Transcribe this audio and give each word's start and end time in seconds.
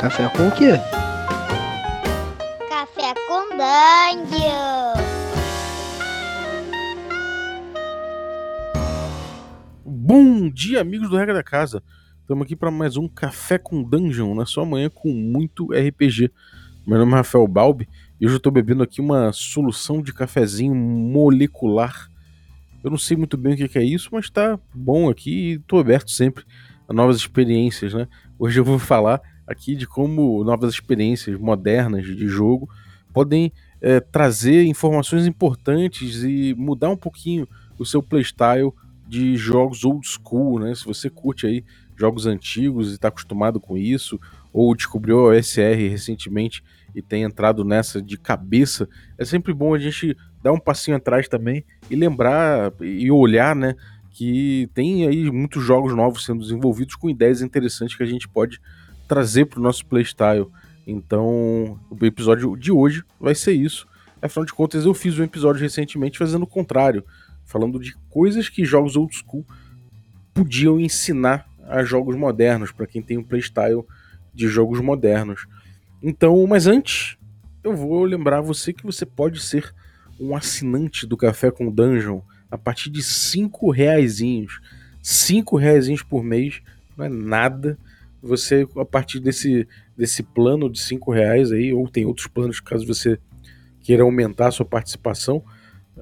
Café 0.00 0.28
com 0.28 0.46
o 0.46 0.52
quê? 0.52 0.74
Café 2.68 3.14
com 3.26 3.48
Dungeon. 3.56 4.94
Bom 9.84 10.48
dia, 10.50 10.80
amigos 10.80 11.10
do 11.10 11.16
Regra 11.16 11.34
da 11.34 11.42
Casa. 11.42 11.82
Estamos 12.20 12.44
aqui 12.44 12.54
para 12.54 12.70
mais 12.70 12.96
um 12.96 13.08
Café 13.08 13.58
com 13.58 13.82
Dungeon, 13.82 14.36
na 14.36 14.46
sua 14.46 14.64
manhã 14.64 14.88
com 14.88 15.12
muito 15.12 15.72
RPG. 15.72 16.30
Meu 16.86 16.98
nome 17.00 17.14
é 17.14 17.16
Rafael 17.16 17.48
Balbi 17.48 17.88
e 18.20 18.26
hoje 18.26 18.36
eu 18.36 18.38
estou 18.38 18.52
bebendo 18.52 18.84
aqui 18.84 19.00
uma 19.00 19.32
solução 19.32 20.00
de 20.00 20.14
cafezinho 20.14 20.76
molecular. 20.76 22.08
Eu 22.84 22.90
não 22.92 22.98
sei 22.98 23.16
muito 23.16 23.36
bem 23.36 23.54
o 23.54 23.68
que 23.68 23.76
é 23.76 23.82
isso, 23.82 24.10
mas 24.12 24.26
está 24.26 24.60
bom 24.72 25.10
aqui 25.10 25.30
e 25.30 25.52
estou 25.54 25.80
aberto 25.80 26.12
sempre 26.12 26.44
a 26.88 26.92
novas 26.92 27.16
experiências, 27.16 27.92
né? 27.92 28.06
Hoje 28.38 28.60
eu 28.60 28.64
vou 28.64 28.78
falar 28.78 29.20
aqui 29.48 29.74
de 29.74 29.86
como 29.86 30.44
novas 30.44 30.74
experiências 30.74 31.38
modernas 31.38 32.04
de 32.04 32.28
jogo 32.28 32.68
podem 33.12 33.52
é, 33.80 33.98
trazer 33.98 34.64
informações 34.64 35.26
importantes 35.26 36.22
e 36.22 36.54
mudar 36.56 36.90
um 36.90 36.96
pouquinho 36.96 37.48
o 37.78 37.86
seu 37.86 38.02
playstyle 38.02 38.72
de 39.08 39.36
jogos 39.36 39.84
old 39.84 40.06
school, 40.06 40.58
né? 40.58 40.74
Se 40.74 40.84
você 40.84 41.08
curte 41.08 41.46
aí 41.46 41.64
jogos 41.96 42.26
antigos 42.26 42.90
e 42.90 42.94
está 42.94 43.08
acostumado 43.08 43.58
com 43.58 43.76
isso, 43.76 44.20
ou 44.52 44.74
descobriu 44.74 45.18
a 45.20 45.30
OSR 45.30 45.88
recentemente 45.90 46.62
e 46.94 47.00
tem 47.00 47.22
entrado 47.22 47.64
nessa 47.64 48.02
de 48.02 48.18
cabeça, 48.18 48.88
é 49.16 49.24
sempre 49.24 49.54
bom 49.54 49.74
a 49.74 49.78
gente 49.78 50.16
dar 50.42 50.52
um 50.52 50.60
passinho 50.60 50.96
atrás 50.96 51.28
também 51.28 51.64
e 51.90 51.96
lembrar 51.96 52.72
e 52.80 53.10
olhar, 53.10 53.56
né? 53.56 53.74
Que 54.10 54.68
tem 54.74 55.06
aí 55.06 55.30
muitos 55.30 55.64
jogos 55.64 55.94
novos 55.94 56.24
sendo 56.24 56.40
desenvolvidos 56.40 56.96
com 56.96 57.08
ideias 57.08 57.40
interessantes 57.40 57.96
que 57.96 58.02
a 58.02 58.06
gente 58.06 58.28
pode 58.28 58.60
trazer 59.08 59.46
para 59.46 59.58
o 59.58 59.62
nosso 59.62 59.84
playstyle. 59.86 60.46
Então, 60.86 61.78
o 61.90 62.04
episódio 62.04 62.56
de 62.56 62.70
hoje 62.70 63.02
vai 63.18 63.34
ser 63.34 63.52
isso. 63.52 63.88
Afinal 64.20 64.44
de 64.44 64.52
contas, 64.52 64.84
eu 64.84 64.94
fiz 64.94 65.18
um 65.18 65.24
episódio 65.24 65.60
recentemente 65.60 66.18
fazendo 66.18 66.42
o 66.42 66.46
contrário, 66.46 67.04
falando 67.44 67.78
de 67.78 67.96
coisas 68.08 68.48
que 68.48 68.64
jogos 68.64 68.96
old 68.96 69.14
school 69.16 69.44
podiam 70.34 70.78
ensinar 70.78 71.46
a 71.66 71.82
jogos 71.82 72.16
modernos, 72.16 72.70
para 72.70 72.86
quem 72.86 73.02
tem 73.02 73.18
um 73.18 73.24
playstyle 73.24 73.82
de 74.34 74.48
jogos 74.48 74.80
modernos. 74.80 75.46
Então, 76.02 76.46
mas 76.46 76.66
antes, 76.66 77.16
eu 77.62 77.74
vou 77.74 78.04
lembrar 78.04 78.40
você 78.40 78.72
que 78.72 78.84
você 78.84 79.04
pode 79.04 79.40
ser 79.40 79.74
um 80.18 80.34
assinante 80.34 81.06
do 81.06 81.16
Café 81.16 81.50
com 81.50 81.70
Dungeon 81.70 82.20
a 82.50 82.56
partir 82.56 82.90
de 82.90 83.02
cinco 83.02 83.70
reaisinhos. 83.70 84.60
Cinco 85.02 85.56
reaisinhos 85.56 86.02
por 86.02 86.24
mês 86.24 86.60
não 86.96 87.04
é 87.04 87.08
nada. 87.08 87.78
Você, 88.22 88.66
a 88.76 88.84
partir 88.84 89.20
desse, 89.20 89.66
desse 89.96 90.22
plano 90.22 90.70
de 90.70 90.80
cinco 90.80 91.12
reais 91.12 91.52
aí, 91.52 91.72
ou 91.72 91.88
tem 91.88 92.04
outros 92.04 92.26
planos 92.26 92.60
caso 92.60 92.86
você 92.86 93.18
queira 93.80 94.02
aumentar 94.02 94.48
a 94.48 94.50
sua 94.50 94.66
participação, 94.66 95.42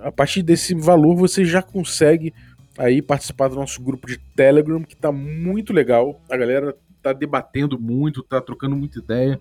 a 0.01 0.11
partir 0.11 0.43
desse 0.43 0.75
valor 0.75 1.15
você 1.17 1.45
já 1.45 1.63
consegue 1.63 2.33
aí 2.79 3.01
participar 3.01 3.49
do 3.49 3.57
nosso 3.57 3.83
grupo 3.83 4.07
de 4.07 4.19
Telegram, 4.35 4.83
que 4.83 4.97
tá 4.97 5.11
muito 5.11 5.73
legal. 5.73 6.21
A 6.31 6.37
galera 6.37 6.77
tá 7.03 7.13
debatendo 7.13 7.79
muito, 7.79 8.23
tá 8.23 8.41
trocando 8.41 8.77
muita 8.77 8.99
ideia, 8.99 9.41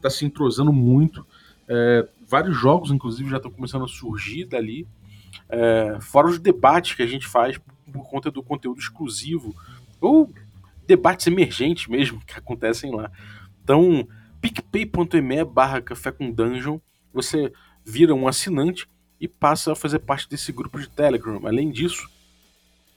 tá 0.00 0.10
se 0.10 0.24
entrosando 0.24 0.72
muito. 0.72 1.26
É, 1.68 2.06
vários 2.28 2.56
jogos, 2.56 2.90
inclusive, 2.90 3.30
já 3.30 3.36
estão 3.38 3.50
começando 3.50 3.84
a 3.84 3.88
surgir 3.88 4.44
dali. 4.44 4.86
É, 5.48 5.98
fora 6.00 6.28
os 6.28 6.38
debates 6.38 6.94
que 6.94 7.02
a 7.02 7.06
gente 7.06 7.26
faz 7.26 7.58
por 7.92 8.08
conta 8.08 8.30
do 8.30 8.42
conteúdo 8.42 8.78
exclusivo, 8.78 9.54
ou 10.00 10.30
debates 10.86 11.26
emergentes 11.26 11.86
mesmo 11.86 12.20
que 12.26 12.38
acontecem 12.38 12.94
lá. 12.94 13.10
Então, 13.62 14.06
picpay.me 14.40 15.44
barra 15.44 15.80
café 15.80 16.12
com 16.12 16.30
dungeon, 16.30 16.78
você 17.12 17.52
vira 17.84 18.14
um 18.14 18.28
assinante 18.28 18.88
e 19.20 19.26
passa 19.26 19.72
a 19.72 19.76
fazer 19.76 20.00
parte 20.00 20.28
desse 20.28 20.52
grupo 20.52 20.78
de 20.78 20.88
Telegram. 20.88 21.40
Além 21.46 21.70
disso, 21.70 22.08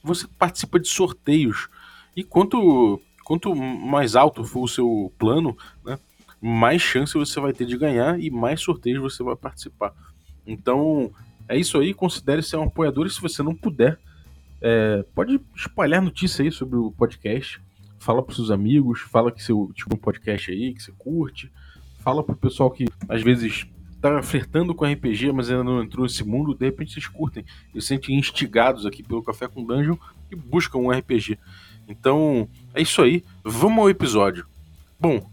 você 0.03 0.28
participa 0.28 0.80
de 0.80 0.88
sorteios. 0.88 1.69
E 2.16 2.24
quanto, 2.24 3.02
quanto 3.24 3.56
mais 3.56 4.16
alto 4.16 4.44
for 4.44 4.64
o 4.64 4.68
seu 4.68 5.14
plano, 5.18 5.58
né, 5.84 5.97
mais 6.41 6.81
chance 6.81 7.14
você 7.14 7.40
vai 7.40 7.53
ter 7.53 7.66
de 7.66 7.78
ganhar 7.78 8.19
e 8.19 8.30
mais 8.30 8.62
sorteios 8.62 9.02
você 9.02 9.24
vai 9.24 9.35
participar. 9.35 9.94
Então, 10.46 11.12
é 11.47 11.58
isso 11.58 11.78
aí. 11.78 11.94
Considere 11.94 12.41
ser 12.41 12.58
um 12.58 12.64
apoiador 12.64 13.06
e 13.06 13.09
se 13.09 13.22
você 13.22 13.41
não 13.44 13.56
puder, 13.56 14.00
é, 14.62 15.03
pode 15.16 15.40
espalhar 15.56 16.02
notícia 16.02 16.44
aí 16.44 16.52
sobre 16.52 16.78
o 16.78 16.91
podcast. 16.91 17.62
Fala 18.00 18.24
para 18.24 18.34
seus 18.34 18.50
amigos, 18.50 19.02
fala 19.02 19.32
que 19.32 19.44
seu 19.44 19.72
tipo 19.74 19.96
um 19.96 20.00
podcast 20.00 20.52
aí, 20.52 20.74
que 20.74 20.82
você 20.82 20.92
curte. 20.98 21.52
Fala 22.00 22.24
pro 22.24 22.36
pessoal 22.36 22.72
que 22.72 22.86
às 23.08 23.22
vezes 23.22 23.68
tá 24.02 24.24
flertando 24.24 24.74
com 24.74 24.86
RPG, 24.86 25.32
mas 25.34 25.50
ainda 25.50 25.64
não 25.64 25.84
entrou 25.84 26.04
nesse 26.04 26.24
mundo, 26.24 26.56
de 26.56 26.66
repente 26.66 26.94
vocês 26.94 27.08
curtem 27.08 27.44
e 27.76 27.82
se 27.82 27.88
sentem 27.88 28.18
instigados 28.18 28.86
aqui 28.86 29.04
pelo 29.04 29.22
Café 29.22 29.48
com 29.48 29.66
Dungeon 29.66 29.98
e 30.32 30.36
buscam 30.36 30.80
um 30.80 30.90
RPG. 30.90 31.38
Então, 31.88 32.48
é 32.74 32.82
isso 32.82 33.02
aí. 33.02 33.24
Vamos 33.44 33.80
ao 33.80 33.90
episódio. 33.90 34.46
Bom, 35.00 35.28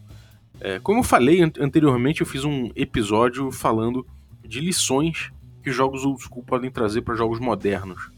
é, 0.61 0.79
como 0.81 1.01
eu 1.01 1.05
falei 1.05 1.43
anteriormente, 1.43 2.23
eu 2.23 2.27
fiz 2.27 2.45
um 2.45 2.71
episódio 2.75 3.53
falando 3.53 4.07
de 4.43 4.61
lições 4.61 5.31
que 5.63 5.71
jogos 5.71 6.05
old 6.05 6.23
school 6.23 6.43
podem 6.43 6.71
trazer 6.71 7.03
para 7.03 7.15
jogos 7.15 7.39
modernos. 7.39 8.11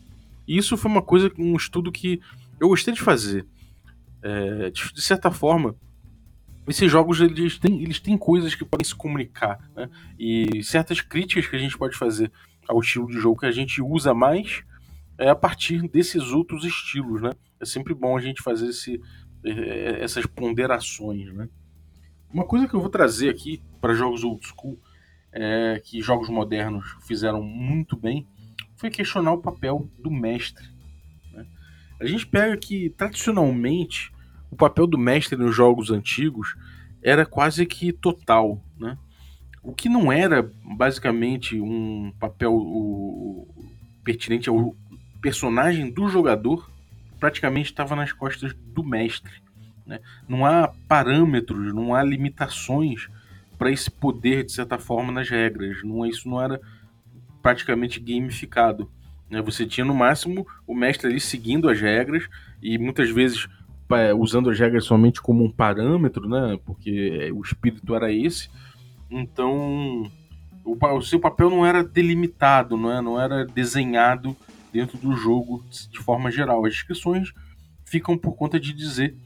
E 0.47 0.57
isso 0.57 0.77
foi 0.77 0.91
uma 0.91 1.03
coisa, 1.03 1.31
um 1.37 1.57
estudo 1.57 1.91
que 1.91 2.21
eu 2.61 2.69
gostei 2.69 2.95
de 2.95 3.01
fazer. 3.01 3.45
É, 4.23 4.71
de, 4.71 4.93
de 4.93 5.03
certa 5.03 5.31
forma, 5.31 5.77
esses 6.69 6.91
jogos 6.91 7.21
eles 7.21 7.59
têm, 7.59 7.83
eles 7.83 7.99
têm 7.99 8.19
coisas 8.19 8.55
que 8.55 8.65
podem 8.65 8.85
se 8.85 8.95
comunicar, 8.95 9.59
né? 9.75 9.89
E 10.19 10.63
certas 10.63 11.01
críticas 11.01 11.47
que 11.47 11.57
a 11.57 11.59
gente 11.59 11.79
pode 11.79 11.97
fazer 11.97 12.31
ao 12.69 12.81
estilo 12.81 13.07
de 13.07 13.19
jogo 13.19 13.41
que 13.41 13.47
a 13.47 13.51
gente 13.51 13.81
usa 13.81 14.13
mais 14.13 14.63
é 15.17 15.29
a 15.29 15.35
partir 15.35 15.89
desses 15.89 16.31
outros 16.31 16.65
estilos, 16.65 17.23
né? 17.23 17.33
É 17.59 17.65
sempre 17.65 17.95
bom 17.95 18.17
a 18.17 18.21
gente 18.21 18.43
fazer 18.43 18.69
esse, 18.69 19.01
é, 19.45 20.03
essas 20.03 20.27
ponderações, 20.27 21.33
né? 21.33 21.49
Uma 22.33 22.45
coisa 22.45 22.69
que 22.69 22.75
eu 22.75 22.81
vou 22.81 22.91
trazer 22.91 23.31
aqui 23.31 23.63
para 23.81 23.95
jogos 23.95 24.23
old 24.23 24.47
school, 24.47 24.79
é, 25.33 25.81
que 25.83 26.03
jogos 26.03 26.29
modernos 26.29 26.97
fizeram 27.07 27.43
muito 27.43 27.97
bem, 27.97 28.27
foi 28.77 28.91
questionar 28.91 29.33
o 29.33 29.43
papel 29.43 29.91
do 29.99 30.11
mestre. 30.11 30.65
A 32.01 32.07
gente 32.07 32.27
pega 32.27 32.57
que 32.57 32.91
tradicionalmente 32.91 34.13
o 34.51 34.57
papel 34.57 34.87
do 34.87 34.99
mestre 34.99 35.37
nos 35.37 35.55
jogos 35.55 35.91
antigos 35.91 36.57
era 37.03 37.27
quase 37.27 37.67
que 37.67 37.93
total, 37.93 38.63
né? 38.79 38.97
O 39.63 39.73
que 39.75 39.89
não 39.89 40.11
era 40.11 40.51
basicamente 40.65 41.61
um 41.61 42.13
papel 42.19 42.55
o, 42.55 43.47
pertinente 44.05 44.49
ao 44.49 44.75
personagem 45.21 45.91
do 45.91 46.09
jogador, 46.09 46.71
praticamente 47.19 47.71
estava 47.71 47.95
nas 47.95 48.13
costas 48.13 48.55
do 48.55 48.83
mestre. 48.83 49.33
Né? 49.85 50.01
Não 50.29 50.47
há 50.47 50.73
parâmetros, 50.87 51.75
não 51.75 51.95
há 51.95 52.03
limitações 52.03 53.09
para 53.59 53.71
esse 53.71 53.91
poder, 53.91 54.45
de 54.45 54.53
certa 54.53 54.79
forma, 54.79 55.13
nas 55.13 55.29
regras. 55.29 55.83
Não, 55.83 56.07
isso 56.07 56.29
não 56.29 56.41
era 56.41 56.61
praticamente 57.43 57.99
gamificado. 57.99 58.91
Né? 59.31 59.43
Você 59.43 59.67
tinha 59.67 59.85
no 59.85 59.95
máximo 59.95 60.47
o 60.67 60.75
mestre 60.75 61.09
ali 61.09 61.21
seguindo 61.21 61.69
as 61.69 61.81
regras 61.81 62.29
e 62.63 62.79
muitas 62.79 63.11
vezes 63.11 63.49
usando 64.19 64.51
as 64.51 64.59
regras 64.59 64.85
somente 64.85 65.21
como 65.21 65.45
um 65.45 65.51
parâmetro, 65.51 66.29
né? 66.29 66.59
Porque 66.65 67.33
o 67.35 67.41
espírito 67.41 67.95
era 67.95 68.13
esse. 68.13 68.51
Então, 69.11 70.11
o, 70.65 70.77
o 70.97 71.03
seu 71.03 71.19
papel 71.19 71.49
não 71.49 71.65
era 71.65 71.83
delimitado, 71.83 72.77
não, 72.77 72.93
é? 72.93 73.01
não 73.01 73.21
era 73.21 73.47
desenhado 73.47 74.37
dentro 74.73 74.99
do 74.99 75.17
jogo 75.17 75.65
de 75.91 75.99
forma 75.99 76.31
geral. 76.31 76.65
As 76.67 76.75
descrições 76.75 77.33
ficam 77.85 78.19
por 78.19 78.37
conta 78.37 78.61
de 78.61 78.75
dizer 78.75 79.17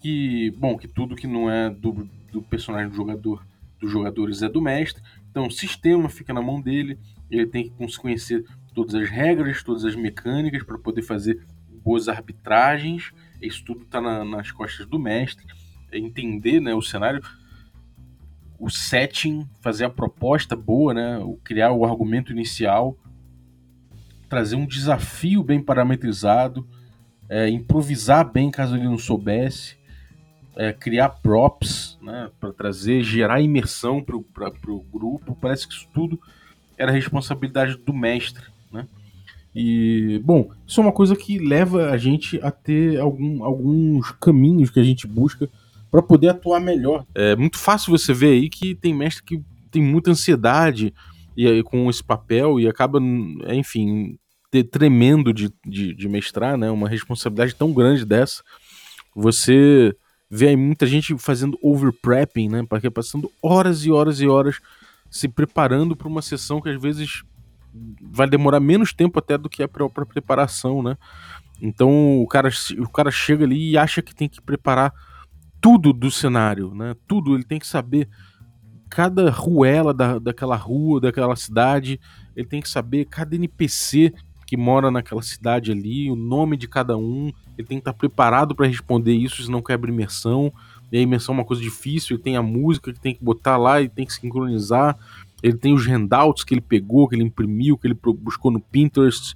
que, 0.00 0.50
bom, 0.58 0.76
que 0.76 0.86
tudo 0.86 1.16
que 1.16 1.26
não 1.26 1.50
é 1.50 1.70
do, 1.70 2.06
do 2.30 2.42
personagem 2.42 2.90
do 2.90 2.96
jogador, 2.96 3.44
dos 3.80 3.90
jogadores 3.90 4.42
é 4.42 4.48
do 4.48 4.60
mestre. 4.60 5.02
Então, 5.30 5.46
o 5.46 5.50
sistema 5.50 6.08
fica 6.08 6.34
na 6.34 6.42
mão 6.42 6.60
dele. 6.60 6.98
Ele 7.30 7.46
tem 7.46 7.70
que 7.70 7.96
conhecer 7.96 8.44
todas 8.74 8.94
as 8.94 9.08
regras, 9.08 9.62
todas 9.62 9.84
as 9.84 9.94
mecânicas 9.94 10.62
para 10.62 10.78
poder 10.78 11.02
fazer 11.02 11.44
boas 11.82 12.08
arbitragens 12.08 13.12
isso 13.40 13.64
tudo 13.64 13.82
está 13.82 14.00
na, 14.00 14.24
nas 14.24 14.50
costas 14.50 14.86
do 14.86 14.98
mestre. 14.98 15.46
É 15.90 15.98
entender 15.98 16.60
né, 16.60 16.74
o 16.74 16.82
cenário, 16.82 17.22
o 18.58 18.68
setting, 18.68 19.48
fazer 19.60 19.84
a 19.84 19.90
proposta 19.90 20.54
boa, 20.54 20.92
né, 20.92 21.18
criar 21.42 21.72
o 21.72 21.84
argumento 21.84 22.32
inicial, 22.32 22.96
trazer 24.28 24.56
um 24.56 24.66
desafio 24.66 25.42
bem 25.42 25.60
parametrizado, 25.62 26.68
é, 27.28 27.48
improvisar 27.48 28.30
bem 28.30 28.50
caso 28.50 28.76
ele 28.76 28.84
não 28.84 28.98
soubesse, 28.98 29.76
é, 30.56 30.72
criar 30.72 31.08
props 31.08 31.98
né, 32.02 32.30
para 32.38 32.52
trazer, 32.52 33.02
gerar 33.02 33.40
imersão 33.40 34.02
para 34.02 34.16
o 34.16 34.80
grupo. 34.92 35.36
Parece 35.40 35.66
que 35.66 35.74
isso 35.74 35.88
tudo 35.94 36.20
era 36.76 36.92
responsabilidade 36.92 37.76
do 37.76 37.92
mestre. 37.92 38.49
E, 39.54 40.20
bom, 40.24 40.50
isso 40.66 40.80
é 40.80 40.84
uma 40.84 40.92
coisa 40.92 41.16
que 41.16 41.38
leva 41.38 41.90
a 41.90 41.96
gente 41.96 42.38
a 42.42 42.50
ter 42.50 43.00
algum, 43.00 43.42
alguns 43.44 44.12
caminhos 44.12 44.70
que 44.70 44.78
a 44.78 44.84
gente 44.84 45.06
busca 45.06 45.48
para 45.90 46.00
poder 46.00 46.28
atuar 46.28 46.60
melhor. 46.60 47.04
É 47.14 47.34
muito 47.34 47.58
fácil 47.58 47.90
você 47.90 48.14
ver 48.14 48.32
aí 48.32 48.48
que 48.48 48.74
tem 48.74 48.94
mestre 48.94 49.24
que 49.24 49.42
tem 49.70 49.82
muita 49.82 50.10
ansiedade 50.10 50.94
e 51.36 51.46
aí, 51.46 51.62
com 51.62 51.88
esse 51.88 52.02
papel 52.02 52.60
e 52.60 52.68
acaba, 52.68 53.00
enfim, 53.48 54.18
tremendo 54.70 55.32
de, 55.32 55.52
de, 55.64 55.94
de 55.94 56.08
mestrar, 56.08 56.56
né? 56.56 56.70
Uma 56.70 56.88
responsabilidade 56.88 57.54
tão 57.54 57.72
grande 57.72 58.04
dessa. 58.04 58.42
Você 59.14 59.94
vê 60.30 60.48
aí 60.48 60.56
muita 60.56 60.86
gente 60.86 61.16
fazendo 61.18 61.58
overprepping, 61.62 62.48
né? 62.48 62.66
Porque 62.68 62.90
passando 62.90 63.30
horas 63.42 63.84
e 63.84 63.90
horas 63.90 64.20
e 64.20 64.28
horas 64.28 64.60
se 65.10 65.28
preparando 65.28 65.96
para 65.96 66.08
uma 66.08 66.22
sessão 66.22 66.60
que 66.60 66.68
às 66.68 66.80
vezes 66.80 67.22
vai 68.02 68.28
demorar 68.28 68.60
menos 68.60 68.92
tempo 68.92 69.18
até 69.18 69.38
do 69.38 69.48
que 69.48 69.62
a 69.62 69.68
própria 69.68 70.06
preparação, 70.06 70.82
né? 70.82 70.96
Então 71.60 72.20
o 72.20 72.26
cara, 72.26 72.48
o 72.78 72.88
cara 72.88 73.10
chega 73.10 73.44
ali 73.44 73.70
e 73.70 73.78
acha 73.78 74.02
que 74.02 74.14
tem 74.14 74.28
que 74.28 74.40
preparar 74.40 74.92
tudo 75.60 75.92
do 75.92 76.10
cenário, 76.10 76.74
né? 76.74 76.94
Tudo, 77.06 77.34
ele 77.34 77.44
tem 77.44 77.58
que 77.58 77.66
saber 77.66 78.08
cada 78.88 79.30
ruela 79.30 79.94
da, 79.94 80.18
daquela 80.18 80.56
rua, 80.56 81.00
daquela 81.00 81.36
cidade, 81.36 82.00
ele 82.34 82.48
tem 82.48 82.60
que 82.60 82.68
saber 82.68 83.04
cada 83.04 83.36
NPC 83.36 84.12
que 84.46 84.56
mora 84.56 84.90
naquela 84.90 85.22
cidade 85.22 85.70
ali, 85.70 86.10
o 86.10 86.16
nome 86.16 86.56
de 86.56 86.66
cada 86.66 86.96
um, 86.96 87.30
ele 87.56 87.68
tem 87.68 87.78
que 87.78 87.82
estar 87.82 87.92
preparado 87.92 88.52
para 88.52 88.66
responder 88.66 89.14
isso, 89.14 89.44
senão 89.44 89.62
quebra 89.62 89.88
imersão. 89.88 90.52
E 90.90 90.98
a 90.98 91.00
imersão 91.00 91.36
é 91.36 91.38
uma 91.38 91.44
coisa 91.44 91.62
difícil, 91.62 92.18
tem 92.18 92.36
a 92.36 92.42
música 92.42 92.92
que 92.92 92.98
tem 92.98 93.14
que 93.14 93.22
botar 93.22 93.56
lá, 93.56 93.78
ele 93.78 93.88
tem 93.88 94.04
que 94.04 94.12
sincronizar, 94.12 94.98
ele 95.42 95.56
tem 95.56 95.72
os 95.72 95.86
handouts 95.86 96.44
que 96.44 96.54
ele 96.54 96.60
pegou, 96.60 97.08
que 97.08 97.14
ele 97.14 97.24
imprimiu, 97.24 97.78
que 97.78 97.86
ele 97.86 97.98
buscou 98.18 98.50
no 98.50 98.60
Pinterest, 98.60 99.34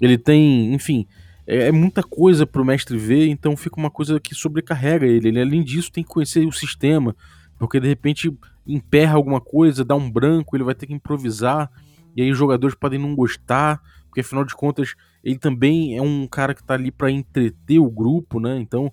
ele 0.00 0.18
tem, 0.18 0.72
enfim, 0.74 1.06
é, 1.46 1.68
é 1.68 1.72
muita 1.72 2.02
coisa 2.02 2.46
para 2.46 2.62
o 2.62 2.64
mestre 2.64 2.96
ver, 2.96 3.28
então 3.28 3.56
fica 3.56 3.76
uma 3.76 3.90
coisa 3.90 4.18
que 4.18 4.34
sobrecarrega 4.34 5.06
ele. 5.06 5.28
ele. 5.28 5.40
Além 5.40 5.62
disso, 5.62 5.92
tem 5.92 6.02
que 6.02 6.10
conhecer 6.10 6.46
o 6.46 6.52
sistema, 6.52 7.14
porque 7.58 7.80
de 7.80 7.88
repente 7.88 8.32
emperra 8.66 9.14
alguma 9.14 9.40
coisa, 9.40 9.84
dá 9.84 9.94
um 9.94 10.10
branco, 10.10 10.56
ele 10.56 10.64
vai 10.64 10.74
ter 10.74 10.86
que 10.86 10.94
improvisar, 10.94 11.70
e 12.16 12.22
aí 12.22 12.30
os 12.30 12.38
jogadores 12.38 12.74
podem 12.74 12.98
não 12.98 13.14
gostar, 13.14 13.80
porque 14.06 14.20
afinal 14.20 14.44
de 14.44 14.54
contas 14.54 14.94
ele 15.22 15.38
também 15.38 15.96
é 15.96 16.02
um 16.02 16.26
cara 16.26 16.54
que 16.54 16.60
está 16.60 16.74
ali 16.74 16.90
para 16.90 17.10
entreter 17.10 17.78
o 17.78 17.90
grupo, 17.90 18.38
né? 18.38 18.58
Então 18.58 18.92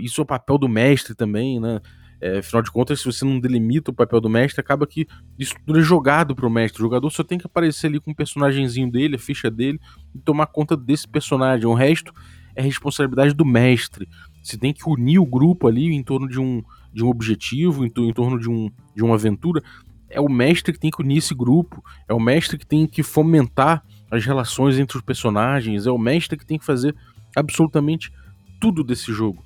isso 0.00 0.20
é 0.20 0.24
o 0.24 0.26
papel 0.26 0.56
do 0.56 0.68
mestre 0.68 1.14
também, 1.14 1.60
né? 1.60 1.80
É, 2.24 2.38
afinal 2.38 2.62
de 2.62 2.70
contas, 2.70 3.00
se 3.00 3.04
você 3.04 3.22
não 3.22 3.38
delimita 3.38 3.90
o 3.90 3.94
papel 3.94 4.18
do 4.18 4.30
mestre, 4.30 4.58
acaba 4.58 4.86
que 4.86 5.06
isso 5.38 5.54
tudo 5.66 5.78
é 5.78 5.82
jogado 5.82 6.34
pro 6.34 6.48
mestre. 6.48 6.80
O 6.80 6.86
jogador 6.86 7.10
só 7.10 7.22
tem 7.22 7.36
que 7.36 7.46
aparecer 7.46 7.88
ali 7.88 8.00
com 8.00 8.12
o 8.12 8.14
personagemzinho 8.14 8.90
dele, 8.90 9.16
a 9.16 9.18
ficha 9.18 9.50
dele, 9.50 9.78
e 10.14 10.18
tomar 10.18 10.46
conta 10.46 10.74
desse 10.74 11.06
personagem. 11.06 11.66
O 11.66 11.74
resto 11.74 12.14
é 12.56 12.62
responsabilidade 12.62 13.34
do 13.34 13.44
mestre. 13.44 14.08
Você 14.42 14.56
tem 14.56 14.72
que 14.72 14.88
unir 14.88 15.18
o 15.18 15.26
grupo 15.26 15.68
ali 15.68 15.92
em 15.92 16.02
torno 16.02 16.26
de 16.26 16.40
um, 16.40 16.62
de 16.94 17.04
um 17.04 17.08
objetivo, 17.08 17.84
em, 17.84 17.92
em 17.94 18.12
torno 18.14 18.40
de, 18.40 18.48
um, 18.48 18.70
de 18.96 19.04
uma 19.04 19.16
aventura. 19.16 19.62
É 20.08 20.18
o 20.18 20.28
mestre 20.30 20.72
que 20.72 20.80
tem 20.80 20.90
que 20.90 21.02
unir 21.02 21.18
esse 21.18 21.34
grupo, 21.34 21.84
é 22.08 22.14
o 22.14 22.20
mestre 22.20 22.56
que 22.56 22.66
tem 22.66 22.86
que 22.86 23.02
fomentar 23.02 23.84
as 24.10 24.24
relações 24.24 24.78
entre 24.78 24.96
os 24.96 25.02
personagens, 25.02 25.86
é 25.86 25.90
o 25.90 25.98
mestre 25.98 26.38
que 26.38 26.46
tem 26.46 26.58
que 26.58 26.64
fazer 26.64 26.96
absolutamente 27.36 28.10
tudo 28.58 28.82
desse 28.82 29.12
jogo. 29.12 29.44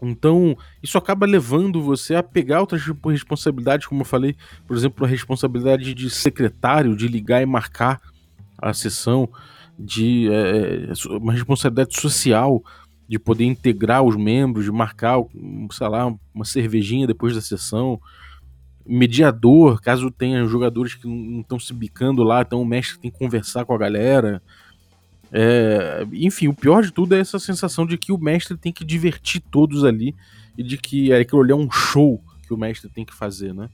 Então, 0.00 0.56
isso 0.82 0.98
acaba 0.98 1.26
levando 1.26 1.80
você 1.80 2.14
a 2.14 2.22
pegar 2.22 2.60
outras 2.60 2.82
responsabilidades, 2.82 3.86
como 3.86 4.02
eu 4.02 4.04
falei, 4.04 4.36
por 4.66 4.76
exemplo, 4.76 5.04
a 5.04 5.08
responsabilidade 5.08 5.94
de 5.94 6.10
secretário, 6.10 6.96
de 6.96 7.08
ligar 7.08 7.42
e 7.42 7.46
marcar 7.46 8.00
a 8.58 8.72
sessão, 8.74 9.28
de 9.78 10.28
é, 10.30 10.90
é 10.90 11.16
uma 11.16 11.32
responsabilidade 11.32 11.98
social, 11.98 12.62
de 13.08 13.18
poder 13.18 13.44
integrar 13.44 14.02
os 14.02 14.16
membros, 14.16 14.64
de 14.64 14.72
marcar, 14.72 15.18
sei 15.70 15.88
lá, 15.88 16.12
uma 16.34 16.44
cervejinha 16.44 17.06
depois 17.06 17.34
da 17.34 17.40
sessão, 17.40 18.00
mediador, 18.86 19.80
caso 19.80 20.10
tenha 20.10 20.46
jogadores 20.46 20.94
que 20.94 21.06
não 21.06 21.40
estão 21.40 21.58
se 21.58 21.72
bicando 21.72 22.22
lá, 22.22 22.42
então 22.42 22.60
o 22.60 22.66
mestre 22.66 22.98
tem 22.98 23.10
que 23.10 23.18
conversar 23.18 23.64
com 23.64 23.74
a 23.74 23.78
galera. 23.78 24.42
É, 25.38 26.06
enfim, 26.14 26.48
o 26.48 26.54
pior 26.54 26.82
de 26.82 26.90
tudo 26.90 27.14
é 27.14 27.18
essa 27.18 27.38
sensação 27.38 27.84
de 27.84 27.98
que 27.98 28.10
o 28.10 28.16
mestre 28.16 28.56
tem 28.56 28.72
que 28.72 28.82
divertir 28.82 29.42
todos 29.50 29.84
ali 29.84 30.14
e 30.56 30.62
de 30.62 30.78
que 30.78 31.12
aquilo 31.12 31.42
ali 31.42 31.52
é 31.52 31.54
um 31.54 31.70
show 31.70 32.24
que 32.46 32.54
o 32.54 32.56
mestre 32.56 32.88
tem 32.88 33.04
que 33.04 33.14
fazer, 33.14 33.52
né? 33.52 33.68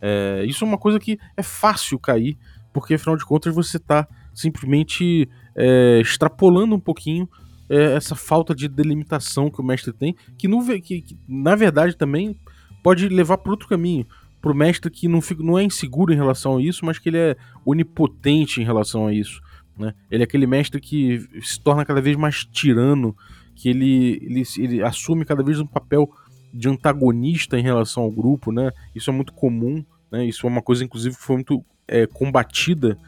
É, 0.00 0.44
isso 0.46 0.64
é 0.64 0.68
uma 0.68 0.78
coisa 0.78 1.00
que 1.00 1.18
é 1.36 1.42
fácil 1.42 1.98
cair, 1.98 2.38
porque 2.72 2.94
afinal 2.94 3.16
de 3.16 3.24
contas 3.24 3.52
você 3.52 3.78
está 3.78 4.06
simplesmente 4.32 5.28
é, 5.56 5.98
extrapolando 6.00 6.76
um 6.76 6.80
pouquinho 6.80 7.28
é, 7.68 7.94
essa 7.96 8.14
falta 8.14 8.54
de 8.54 8.68
delimitação 8.68 9.50
que 9.50 9.60
o 9.60 9.64
mestre 9.64 9.92
tem, 9.92 10.14
que, 10.38 10.46
no, 10.46 10.64
que, 10.80 11.02
que 11.02 11.18
na 11.26 11.56
verdade 11.56 11.96
também 11.96 12.38
pode 12.80 13.08
levar 13.08 13.38
para 13.38 13.50
outro 13.50 13.66
caminho. 13.66 14.06
Para 14.40 14.52
o 14.52 14.54
mestre 14.54 14.88
que 14.88 15.08
não, 15.08 15.20
fica, 15.20 15.42
não 15.42 15.58
é 15.58 15.64
inseguro 15.64 16.12
em 16.12 16.16
relação 16.16 16.58
a 16.58 16.62
isso, 16.62 16.84
mas 16.84 16.96
que 16.96 17.08
ele 17.08 17.18
é 17.18 17.36
onipotente 17.66 18.60
em 18.60 18.64
relação 18.64 19.08
a 19.08 19.12
isso. 19.12 19.42
Né? 19.78 19.94
Ele 20.10 20.22
é 20.22 20.24
aquele 20.24 20.46
mestre 20.46 20.80
que 20.80 21.26
se 21.40 21.60
torna 21.60 21.84
cada 21.84 22.00
vez 22.00 22.16
mais 22.16 22.44
tirano, 22.44 23.16
que 23.54 23.68
ele, 23.68 24.20
ele, 24.22 24.42
ele 24.58 24.82
assume 24.82 25.24
cada 25.24 25.42
vez 25.42 25.60
um 25.60 25.66
papel 25.66 26.10
de 26.52 26.68
antagonista 26.68 27.58
em 27.58 27.62
relação 27.62 28.02
ao 28.02 28.10
grupo, 28.10 28.50
né? 28.50 28.72
Isso 28.94 29.10
é 29.10 29.12
muito 29.12 29.32
comum, 29.32 29.84
né? 30.10 30.24
Isso 30.24 30.46
é 30.46 30.50
uma 30.50 30.62
coisa, 30.62 30.84
inclusive, 30.84 31.14
que 31.14 31.22
foi 31.22 31.36
muito 31.36 31.64
é, 31.86 32.06
combatida 32.06 32.98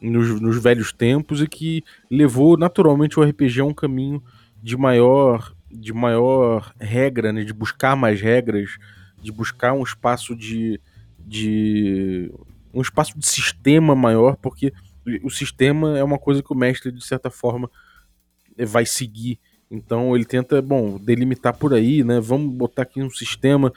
nos, 0.00 0.40
nos, 0.40 0.62
velhos 0.62 0.92
tempos 0.92 1.40
e 1.42 1.46
que 1.46 1.82
levou 2.10 2.56
naturalmente 2.56 3.18
o 3.18 3.22
RPG 3.22 3.60
a 3.60 3.64
um 3.64 3.74
caminho 3.74 4.22
de 4.62 4.76
maior, 4.76 5.54
de 5.70 5.92
maior 5.92 6.72
regra, 6.78 7.32
né? 7.32 7.44
De 7.44 7.52
buscar 7.52 7.96
mais 7.96 8.20
regras, 8.20 8.78
de 9.22 9.30
buscar 9.30 9.72
um 9.72 9.82
espaço 9.82 10.34
de, 10.34 10.80
de 11.18 12.32
um 12.72 12.80
espaço 12.80 13.18
de 13.18 13.26
sistema 13.26 13.94
maior, 13.94 14.36
porque 14.36 14.72
o 15.22 15.30
sistema 15.30 15.98
é 15.98 16.04
uma 16.04 16.18
coisa 16.18 16.42
que 16.42 16.52
o 16.52 16.56
mestre, 16.56 16.92
de 16.92 17.04
certa 17.04 17.30
forma, 17.30 17.70
vai 18.66 18.84
seguir. 18.84 19.38
Então 19.70 20.14
ele 20.14 20.24
tenta, 20.24 20.62
bom, 20.62 20.98
delimitar 20.98 21.56
por 21.56 21.74
aí, 21.74 22.02
né? 22.02 22.20
Vamos 22.20 22.54
botar 22.54 22.82
aqui 22.82 23.02
um 23.02 23.10
sistema 23.10 23.72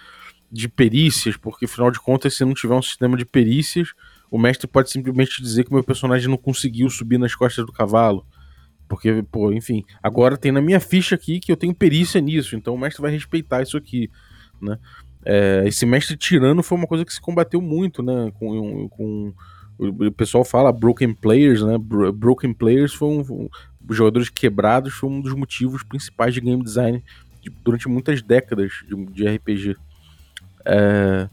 de 0.51 0.67
perícias, 0.67 1.37
porque 1.37 1.65
afinal 1.65 1.91
de 1.91 1.99
contas, 1.99 2.35
se 2.35 2.43
não 2.43 2.53
tiver 2.53 2.75
um 2.75 2.81
sistema 2.81 3.15
de 3.15 3.25
perícias, 3.25 3.93
o 4.29 4.37
mestre 4.37 4.67
pode 4.67 4.89
simplesmente 4.89 5.41
dizer 5.41 5.63
que 5.63 5.71
o 5.71 5.73
meu 5.73 5.83
personagem 5.83 6.27
não 6.27 6.37
conseguiu 6.37 6.89
subir 6.89 7.17
nas 7.17 7.35
costas 7.35 7.65
do 7.65 7.71
cavalo. 7.71 8.25
Porque, 8.87 9.23
pô, 9.31 9.53
enfim, 9.53 9.85
agora 10.03 10.37
tem 10.37 10.51
na 10.51 10.61
minha 10.61 10.79
ficha 10.79 11.15
aqui 11.15 11.39
que 11.39 11.51
eu 11.51 11.57
tenho 11.57 11.73
perícia 11.73 12.19
nisso, 12.19 12.55
então 12.57 12.73
o 12.73 12.77
mestre 12.77 13.01
vai 13.01 13.11
respeitar 13.11 13.61
isso 13.61 13.77
aqui, 13.77 14.09
né? 14.61 14.77
É, 15.23 15.63
esse 15.65 15.85
mestre 15.85 16.17
tirano 16.17 16.63
foi 16.63 16.77
uma 16.77 16.87
coisa 16.87 17.05
que 17.05 17.13
se 17.13 17.21
combateu 17.21 17.61
muito, 17.61 18.01
né? 18.03 18.31
Com, 18.37 18.89
com 18.89 19.33
o 19.81 20.11
pessoal 20.11 20.45
fala 20.45 20.71
broken 20.71 21.13
players, 21.13 21.63
né? 21.63 21.75
Broken 21.77 22.53
players 22.53 22.93
foi 22.93 23.07
um, 23.09 23.21
um 23.21 23.49
jogadores 23.89 24.29
quebrados 24.29 24.93
foi 24.93 25.09
um 25.09 25.19
dos 25.19 25.33
motivos 25.33 25.83
principais 25.83 26.33
de 26.33 26.39
game 26.39 26.63
design 26.63 27.03
de, 27.41 27.49
durante 27.49 27.89
muitas 27.89 28.21
décadas 28.21 28.71
de, 28.87 29.05
de 29.07 29.27
RPG. 29.27 29.75
É, 30.63 31.27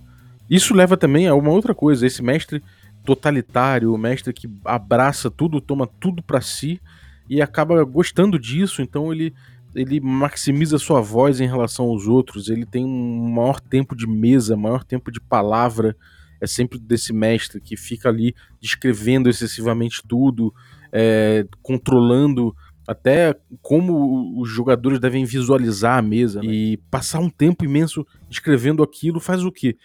isso 0.48 0.74
leva 0.74 0.96
também 0.96 1.28
a 1.28 1.34
uma 1.34 1.50
outra 1.50 1.74
coisa, 1.74 2.06
esse 2.06 2.22
mestre 2.22 2.62
totalitário, 3.04 3.92
o 3.92 3.98
mestre 3.98 4.32
que 4.32 4.50
abraça 4.64 5.30
tudo, 5.30 5.60
toma 5.60 5.86
tudo 5.86 6.22
para 6.22 6.40
si 6.40 6.80
e 7.28 7.42
acaba 7.42 7.84
gostando 7.84 8.38
disso, 8.38 8.82
então 8.82 9.12
ele 9.12 9.34
ele 9.74 10.00
maximiza 10.00 10.78
sua 10.78 11.00
voz 11.02 11.40
em 11.40 11.46
relação 11.46 11.84
aos 11.84 12.06
outros, 12.06 12.48
ele 12.48 12.64
tem 12.64 12.84
um 12.84 13.28
maior 13.28 13.60
tempo 13.60 13.94
de 13.94 14.06
mesa, 14.06 14.56
maior 14.56 14.82
tempo 14.82 15.12
de 15.12 15.20
palavra, 15.20 15.94
é 16.40 16.46
sempre 16.46 16.78
desse 16.78 17.12
mestre 17.12 17.60
que 17.60 17.76
fica 17.76 18.08
ali 18.08 18.34
descrevendo 18.60 19.28
excessivamente 19.28 20.02
tudo, 20.06 20.52
é, 20.92 21.46
controlando 21.62 22.54
até 22.86 23.38
como 23.60 24.40
os 24.40 24.48
jogadores 24.48 24.98
devem 24.98 25.24
visualizar 25.24 25.98
a 25.98 26.02
mesa. 26.02 26.40
Né? 26.40 26.48
E 26.48 26.76
passar 26.90 27.20
um 27.20 27.28
tempo 27.28 27.64
imenso 27.64 28.06
escrevendo 28.30 28.82
aquilo 28.82 29.20
faz 29.20 29.44
o 29.44 29.52
quê? 29.52 29.76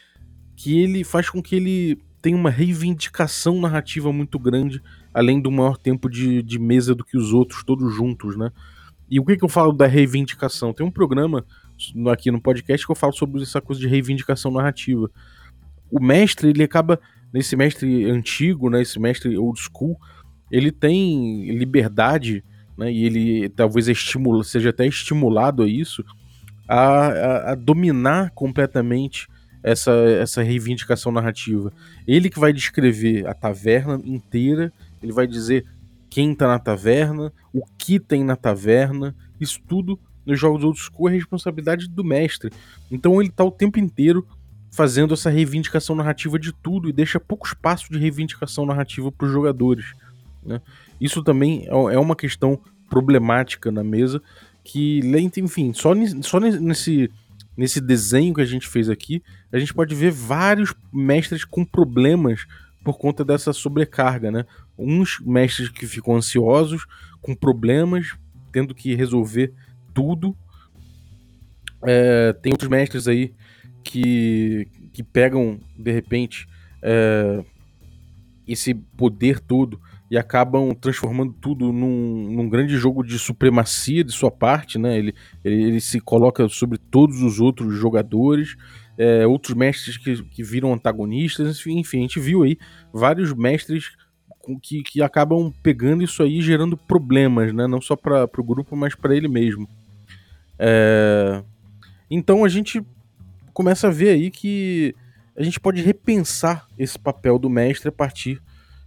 Que 0.55 0.79
ele 0.79 1.03
faz 1.03 1.29
com 1.29 1.41
que 1.41 1.55
ele 1.55 2.01
tenha 2.21 2.37
uma 2.37 2.49
reivindicação 2.49 3.59
narrativa 3.59 4.13
muito 4.13 4.39
grande, 4.39 4.81
além 5.13 5.41
do 5.41 5.51
maior 5.51 5.77
tempo 5.77 6.09
de, 6.09 6.41
de 6.41 6.57
mesa 6.57 6.95
do 6.95 7.03
que 7.03 7.17
os 7.17 7.33
outros, 7.33 7.65
todos 7.65 7.93
juntos, 7.93 8.37
né? 8.37 8.49
E 9.09 9.19
o 9.19 9.25
que, 9.25 9.35
que 9.35 9.43
eu 9.43 9.49
falo 9.49 9.73
da 9.73 9.85
reivindicação? 9.85 10.71
Tem 10.73 10.85
um 10.85 10.91
programa 10.91 11.45
aqui 12.09 12.31
no 12.31 12.41
podcast 12.41 12.85
que 12.85 12.91
eu 12.91 12.95
falo 12.95 13.11
sobre 13.11 13.41
essa 13.43 13.59
coisa 13.59 13.81
de 13.81 13.87
reivindicação 13.87 14.49
narrativa 14.49 15.11
o 15.93 16.03
mestre, 16.03 16.49
ele 16.49 16.63
acaba, 16.63 16.99
nesse 17.31 17.55
mestre 17.55 18.09
antigo, 18.09 18.67
né, 18.67 18.81
esse 18.81 18.99
mestre 18.99 19.37
old 19.37 19.59
school, 19.59 19.95
ele 20.51 20.71
tem 20.71 21.51
liberdade, 21.55 22.43
né, 22.75 22.91
e 22.91 23.05
ele 23.05 23.49
talvez 23.49 23.87
estimula, 23.87 24.43
seja 24.43 24.71
até 24.71 24.87
estimulado 24.87 25.61
a 25.61 25.67
isso, 25.67 26.03
a, 26.67 26.79
a, 26.79 27.51
a 27.51 27.55
dominar 27.55 28.31
completamente 28.31 29.27
essa, 29.61 29.91
essa 29.91 30.41
reivindicação 30.41 31.11
narrativa. 31.11 31.71
Ele 32.07 32.27
que 32.27 32.39
vai 32.39 32.51
descrever 32.51 33.27
a 33.27 33.33
taverna 33.35 34.01
inteira, 34.03 34.73
ele 35.01 35.13
vai 35.13 35.27
dizer 35.27 35.63
quem 36.09 36.33
tá 36.33 36.47
na 36.47 36.57
taverna, 36.57 37.31
o 37.53 37.63
que 37.77 37.99
tem 37.99 38.23
na 38.23 38.35
taverna, 38.35 39.15
isso 39.39 39.61
tudo 39.67 39.99
nos 40.25 40.39
jogos 40.39 40.63
old 40.63 40.79
school 40.79 41.09
é 41.09 41.11
responsabilidade 41.11 41.87
do 41.87 42.03
mestre. 42.03 42.51
Então 42.89 43.21
ele 43.21 43.29
tá 43.29 43.43
o 43.43 43.51
tempo 43.51 43.77
inteiro 43.77 44.25
fazendo 44.73 45.13
essa 45.13 45.29
reivindicação 45.29 45.95
narrativa 45.95 46.39
de 46.39 46.51
tudo 46.51 46.89
e 46.89 46.93
deixa 46.93 47.19
pouco 47.19 47.45
espaço 47.45 47.91
de 47.91 47.99
reivindicação 47.99 48.65
narrativa 48.65 49.11
para 49.11 49.27
os 49.27 49.31
jogadores. 49.31 49.93
Né? 50.43 50.59
Isso 50.99 51.23
também 51.23 51.67
é, 51.67 51.93
é 51.93 51.99
uma 51.99 52.15
questão 52.15 52.59
problemática 52.89 53.71
na 53.71 53.83
mesa 53.83 54.19
que, 54.63 55.01
enfim, 55.37 55.73
só, 55.73 55.93
só 56.23 56.39
nesse, 56.39 57.11
nesse 57.55 57.79
desenho 57.79 58.33
que 58.33 58.41
a 58.41 58.45
gente 58.45 58.67
fez 58.67 58.89
aqui, 58.89 59.21
a 59.51 59.59
gente 59.59 59.73
pode 59.73 59.93
ver 59.93 60.11
vários 60.11 60.73
mestres 60.91 61.45
com 61.45 61.63
problemas 61.63 62.47
por 62.83 62.97
conta 62.97 63.23
dessa 63.23 63.53
sobrecarga, 63.53 64.31
né? 64.31 64.45
Uns 64.77 65.19
mestres 65.19 65.69
que 65.69 65.85
ficam 65.85 66.15
ansiosos, 66.15 66.85
com 67.21 67.35
problemas, 67.35 68.15
tendo 68.51 68.73
que 68.73 68.95
resolver 68.95 69.53
tudo. 69.93 70.35
É, 71.83 72.33
tem 72.33 72.51
outros 72.51 72.69
mestres 72.69 73.07
aí 73.07 73.33
que, 73.83 74.67
que 74.91 75.03
pegam, 75.03 75.59
de 75.77 75.91
repente, 75.91 76.47
é, 76.81 77.43
esse 78.47 78.73
poder 78.73 79.39
todo 79.39 79.79
e 80.09 80.17
acabam 80.17 80.75
transformando 80.75 81.33
tudo 81.33 81.71
num, 81.73 82.29
num, 82.31 82.47
grande 82.47 82.77
jogo 82.77 83.03
de 83.03 83.17
supremacia 83.17 84.03
de 84.03 84.11
sua 84.11 84.29
parte, 84.29 84.77
né? 84.77 84.97
Ele, 84.97 85.15
ele, 85.43 85.63
ele 85.63 85.81
se 85.81 85.99
coloca 85.99 86.47
sobre 86.49 86.77
todos 86.77 87.21
os 87.21 87.39
outros 87.39 87.75
jogadores, 87.75 88.55
é, 88.97 89.25
outros 89.25 89.55
mestres 89.55 89.97
que, 89.97 90.21
que 90.23 90.43
viram 90.43 90.71
antagonistas, 90.71 91.65
enfim, 91.65 91.99
a 91.99 92.01
gente 92.01 92.19
viu 92.19 92.43
aí 92.43 92.57
vários 92.93 93.33
mestres 93.33 93.95
que, 94.61 94.83
que 94.83 95.01
acabam 95.01 95.51
pegando 95.63 96.03
isso 96.03 96.21
aí 96.21 96.41
gerando 96.41 96.77
problemas, 96.77 97.53
né? 97.53 97.65
Não 97.65 97.81
só 97.81 97.95
para 97.95 98.29
o 98.37 98.43
grupo, 98.43 98.75
mas 98.75 98.93
para 98.93 99.15
ele 99.15 99.27
mesmo. 99.27 99.67
É... 100.59 101.43
Então 102.11 102.43
a 102.43 102.49
gente 102.49 102.81
começa 103.53 103.87
a 103.87 103.91
ver 103.91 104.09
aí 104.09 104.31
que 104.31 104.95
a 105.35 105.43
gente 105.43 105.59
pode 105.59 105.81
repensar 105.81 106.67
esse 106.77 106.97
papel 106.97 107.39
do 107.39 107.49
mestre 107.49 107.89
a 107.89 107.91
partir 107.91 108.41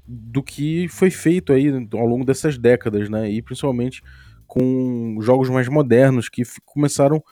do 0.07 0.43
que 0.43 0.87
foi 0.89 1.11
feito 1.11 1.53
aí 1.53 1.69
ao 1.69 2.07
longo 2.07 2.25
dessas 2.25 2.57
décadas, 2.57 3.09
né? 3.09 3.31
E 3.31 3.43
principalmente 3.43 4.03
com 4.47 5.19
jogos 5.21 5.49
mais 5.49 5.69
modernos 5.69 6.29
que 6.29 6.43
começaram 6.65 7.23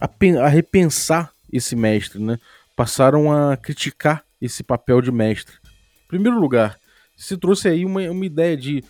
a, 0.00 0.08
a 0.42 0.48
repensar 0.48 1.32
esse 1.52 1.74
mestre, 1.74 2.22
né? 2.22 2.38
Passaram 2.76 3.32
a 3.32 3.56
criticar 3.56 4.24
esse 4.40 4.62
papel 4.62 5.02
de 5.02 5.10
mestre. 5.10 5.56
Em 6.04 6.08
primeiro 6.08 6.38
lugar, 6.38 6.78
se 7.16 7.36
trouxe 7.36 7.68
aí 7.68 7.84
uma, 7.84 8.00
uma 8.10 8.24
ideia 8.24 8.56
de 8.56 8.84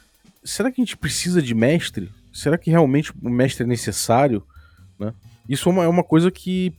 será 0.44 0.70
que 0.70 0.80
a 0.80 0.84
gente 0.84 0.96
precisa 0.96 1.42
de 1.42 1.54
mestre? 1.54 2.10
Será 2.32 2.56
que 2.56 2.70
realmente 2.70 3.12
o 3.22 3.30
mestre 3.30 3.64
é 3.64 3.66
necessário? 3.66 4.44
Né? 4.98 5.12
Isso 5.48 5.68
é 5.68 5.72
uma, 5.72 5.84
é 5.84 5.88
uma 5.88 6.04
coisa 6.04 6.30
que, 6.30 6.72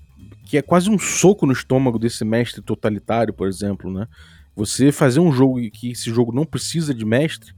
que 0.46 0.58
é 0.58 0.62
quase 0.62 0.90
um 0.90 1.00
soco 1.00 1.46
no 1.46 1.54
estômago 1.54 1.98
desse 1.98 2.26
mestre 2.26 2.62
totalitário, 2.62 3.34
por 3.34 3.48
exemplo. 3.48 3.92
Né? 3.92 4.08
Você 4.56 4.92
fazer 4.92 5.20
um 5.20 5.32
jogo 5.32 5.60
que 5.72 5.92
esse 5.92 6.12
jogo 6.12 6.32
não 6.34 6.46
precisa 6.46 6.94
de 6.94 7.06
mestre 7.06 7.54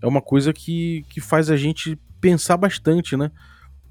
é 0.00 0.06
uma 0.06 0.20
coisa 0.20 0.52
que, 0.52 1.04
que 1.08 1.20
faz 1.20 1.50
a 1.50 1.56
gente 1.56 1.98
pensar 2.20 2.56
bastante, 2.56 3.16
né? 3.16 3.30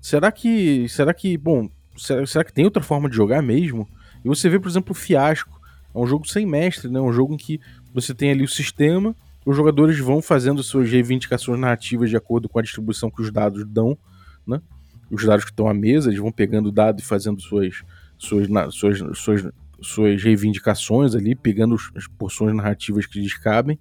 Será 0.02 0.32
que. 0.32 0.88
Será 0.88 1.14
que. 1.14 1.38
Bom, 1.38 1.70
será, 1.98 2.26
será 2.26 2.44
que 2.44 2.54
tem 2.54 2.66
outra 2.66 2.82
forma 2.82 3.10
de 3.10 3.16
jogar 3.16 3.42
mesmo? 3.42 3.88
E 4.24 4.28
você 4.28 4.50
vê, 4.50 4.60
por 4.60 4.70
exemplo, 4.70 4.92
o 4.92 4.96
Fiasco. 4.96 5.60
É 5.94 5.98
um 5.98 6.06
jogo 6.06 6.28
sem 6.28 6.46
mestre, 6.46 6.92
né? 6.92 7.00
Um 7.00 7.12
jogo 7.12 7.34
em 7.34 7.38
que 7.38 7.60
você 7.94 8.14
tem 8.14 8.30
ali 8.30 8.44
o 8.44 8.48
sistema, 8.48 9.16
os 9.46 9.56
jogadores 9.56 9.98
vão 10.00 10.22
fazendo 10.22 10.62
suas 10.62 10.90
reivindicações 10.90 11.60
narrativas 11.60 12.10
de 12.10 12.18
acordo 12.18 12.50
com 12.50 12.60
a 12.60 12.62
distribuição 12.62 13.10
que 13.10 13.22
os 13.22 13.32
dados 13.32 13.66
dão, 13.66 13.98
né? 14.46 14.62
Os 15.10 15.24
dados 15.24 15.46
que 15.46 15.52
estão 15.52 15.70
à 15.70 15.74
mesa, 15.74 16.10
eles 16.10 16.20
vão 16.20 16.32
pegando 16.32 16.70
o 16.70 16.72
dado 16.72 17.00
e 17.00 17.04
fazendo 17.04 17.40
suas, 17.40 17.84
suas, 18.18 18.48
suas, 18.74 19.18
suas, 19.18 19.44
suas 19.82 20.24
reivindicações 20.24 21.16
ali, 21.16 21.36
pegando 21.36 21.76
as 21.96 22.08
porções 22.08 22.56
narrativas 22.56 23.06
que 23.06 23.20
lhes 23.20 23.38
cabem. 23.38 23.80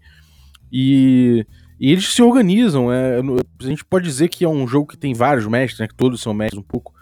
E, 0.73 1.47
e 1.79 1.93
eles 1.93 2.13
se 2.13 2.23
organizam. 2.23 2.93
É, 2.93 3.21
a 3.21 3.67
gente 3.67 3.85
pode 3.85 4.05
dizer 4.05 4.29
que 4.29 4.45
é 4.45 4.49
um 4.49 4.67
jogo 4.67 4.89
que 4.89 4.97
tem 4.97 5.15
vários 5.15 5.47
mestres, 5.47 5.81
né, 5.81 5.89
que 5.89 5.95
todos 5.95 6.21
são 6.21 6.35
mestres 6.35 6.59
um 6.59 6.67
pouco. 6.67 6.93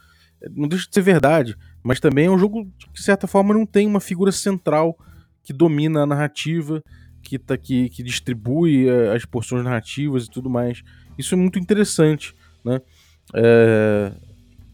Não 0.51 0.69
deixa 0.69 0.89
de 0.89 0.95
ser 0.95 1.03
verdade, 1.03 1.57
mas 1.83 2.01
também 2.01 2.27
é 2.27 2.31
um 2.31 2.39
jogo 2.39 2.65
que, 2.79 2.91
de 2.93 3.03
certa 3.03 3.27
forma, 3.27 3.55
não 3.55 3.65
tem 3.65 3.87
uma 3.87 4.01
figura 4.01 4.33
central 4.33 4.99
que 5.43 5.53
domina 5.53 6.03
a 6.03 6.07
narrativa 6.07 6.83
que, 7.23 7.39
tá, 7.39 7.57
que, 7.57 7.89
que 7.89 8.03
distribui 8.03 8.89
eh, 8.89 9.15
as 9.15 9.25
porções 9.25 9.65
narrativas 9.65 10.27
e 10.27 10.31
tudo 10.31 10.51
mais. 10.51 10.83
Isso 11.17 11.35
é 11.35 11.39
muito 11.39 11.59
interessante, 11.59 12.35
né? 12.65 12.81
É, 13.35 14.13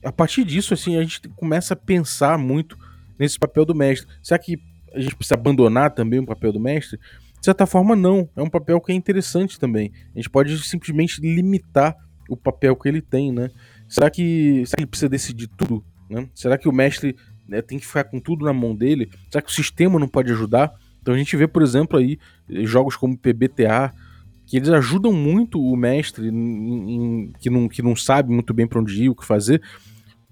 a 0.04 0.12
partir 0.12 0.44
disso, 0.44 0.74
assim, 0.74 0.96
a 0.96 1.02
gente 1.02 1.20
começa 1.30 1.74
a 1.74 1.76
pensar 1.76 2.38
muito 2.38 2.78
nesse 3.18 3.38
papel 3.38 3.64
do 3.64 3.74
mestre. 3.74 4.08
Será 4.22 4.38
que 4.38 4.58
a 4.94 5.00
gente 5.00 5.16
precisa 5.16 5.34
abandonar 5.34 5.90
também 5.90 6.20
o 6.20 6.26
papel 6.26 6.52
do 6.52 6.60
mestre? 6.60 6.98
De 7.38 7.44
certa 7.44 7.66
forma, 7.66 7.94
não. 7.94 8.28
É 8.36 8.42
um 8.42 8.50
papel 8.50 8.80
que 8.80 8.92
é 8.92 8.94
interessante 8.94 9.58
também. 9.58 9.92
A 10.14 10.18
gente 10.18 10.30
pode 10.30 10.56
simplesmente 10.64 11.20
limitar 11.20 11.96
o 12.28 12.36
papel 12.36 12.76
que 12.76 12.88
ele 12.88 13.00
tem, 13.00 13.32
né? 13.32 13.50
Será 13.88 14.10
que, 14.10 14.64
será 14.66 14.76
que 14.76 14.82
ele 14.82 14.90
precisa 14.90 15.08
decidir 15.08 15.48
tudo? 15.48 15.84
Né? 16.10 16.28
Será 16.34 16.58
que 16.58 16.68
o 16.68 16.72
mestre 16.72 17.16
né, 17.46 17.62
tem 17.62 17.78
que 17.78 17.86
ficar 17.86 18.04
com 18.04 18.20
tudo 18.20 18.44
na 18.44 18.52
mão 18.52 18.74
dele? 18.74 19.10
Será 19.30 19.40
que 19.40 19.50
o 19.50 19.54
sistema 19.54 19.98
não 19.98 20.08
pode 20.08 20.30
ajudar? 20.32 20.72
Então 21.00 21.14
a 21.14 21.18
gente 21.18 21.36
vê, 21.36 21.46
por 21.48 21.62
exemplo, 21.62 21.98
aí 21.98 22.18
jogos 22.64 22.96
como 22.96 23.16
PBTA, 23.16 23.94
que 24.48 24.56
eles 24.56 24.70
ajudam 24.70 25.12
muito 25.12 25.62
o 25.62 25.76
mestre 25.76 26.28
em, 26.28 26.94
em, 26.94 27.32
que, 27.38 27.50
não, 27.50 27.68
que 27.68 27.82
não 27.82 27.94
sabe 27.94 28.32
muito 28.32 28.54
bem 28.54 28.66
para 28.66 28.80
onde 28.80 29.04
ir, 29.04 29.10
o 29.10 29.14
que 29.14 29.26
fazer, 29.26 29.60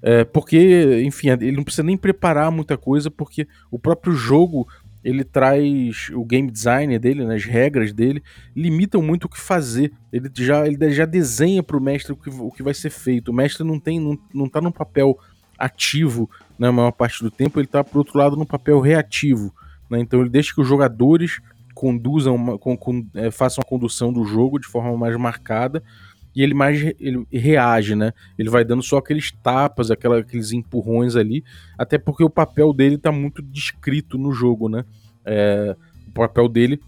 é, 0.00 0.24
porque, 0.24 1.02
enfim, 1.04 1.28
ele 1.28 1.52
não 1.52 1.62
precisa 1.62 1.82
nem 1.82 1.96
preparar 1.96 2.50
muita 2.50 2.78
coisa, 2.78 3.10
porque 3.10 3.46
o 3.70 3.78
próprio 3.78 4.14
jogo 4.14 4.66
ele 5.04 5.22
traz 5.22 6.08
o 6.14 6.24
game 6.24 6.50
design 6.50 6.98
dele, 6.98 7.24
né, 7.24 7.36
as 7.36 7.44
regras 7.44 7.92
dele, 7.92 8.22
limitam 8.56 9.00
muito 9.02 9.24
o 9.24 9.28
que 9.28 9.38
fazer. 9.38 9.92
Ele 10.12 10.28
já, 10.34 10.66
ele 10.66 10.90
já 10.90 11.04
desenha 11.04 11.62
para 11.62 11.76
o 11.76 11.80
mestre 11.80 12.12
o 12.12 12.16
que, 12.16 12.30
o 12.30 12.50
que 12.50 12.62
vai 12.62 12.74
ser 12.74 12.90
feito. 12.90 13.28
O 13.28 13.34
mestre 13.34 13.64
não 13.64 13.78
tem, 13.78 14.00
não, 14.00 14.18
não 14.34 14.48
tá 14.48 14.60
num 14.60 14.72
papel 14.72 15.16
ativo 15.58 16.28
na 16.58 16.72
maior 16.72 16.90
parte 16.90 17.22
do 17.22 17.30
tempo, 17.30 17.60
ele 17.60 17.66
está 17.66 17.84
por 17.84 17.98
outro 17.98 18.18
lado 18.18 18.34
no 18.36 18.46
papel 18.46 18.80
reativo. 18.80 19.54
Né? 19.88 20.00
Então 20.00 20.20
ele 20.20 20.30
deixa 20.30 20.54
que 20.54 20.60
os 20.60 20.68
jogadores 20.68 21.40
conduzam, 21.76 22.34
uma, 22.34 22.58
com, 22.58 22.74
com, 22.74 23.06
é, 23.12 23.30
façam 23.30 23.60
a 23.60 23.68
condução 23.68 24.10
do 24.10 24.24
jogo 24.24 24.58
de 24.58 24.66
forma 24.66 24.96
mais 24.96 25.14
marcada 25.18 25.82
e 26.34 26.42
ele 26.42 26.54
mais 26.54 26.82
ele 26.98 27.26
reage, 27.30 27.94
né? 27.94 28.14
Ele 28.38 28.48
vai 28.48 28.64
dando 28.64 28.82
só 28.82 28.96
aqueles 28.96 29.30
tapas, 29.30 29.90
aquela, 29.90 30.20
aqueles 30.20 30.52
empurrões 30.52 31.16
ali, 31.16 31.44
até 31.76 31.98
porque 31.98 32.24
o 32.24 32.30
papel 32.30 32.72
dele 32.72 32.94
está 32.94 33.12
muito 33.12 33.42
descrito 33.42 34.16
no 34.16 34.32
jogo, 34.32 34.70
né? 34.70 34.86
É, 35.22 35.76
o 36.08 36.12
papel 36.12 36.48
dele 36.48 36.80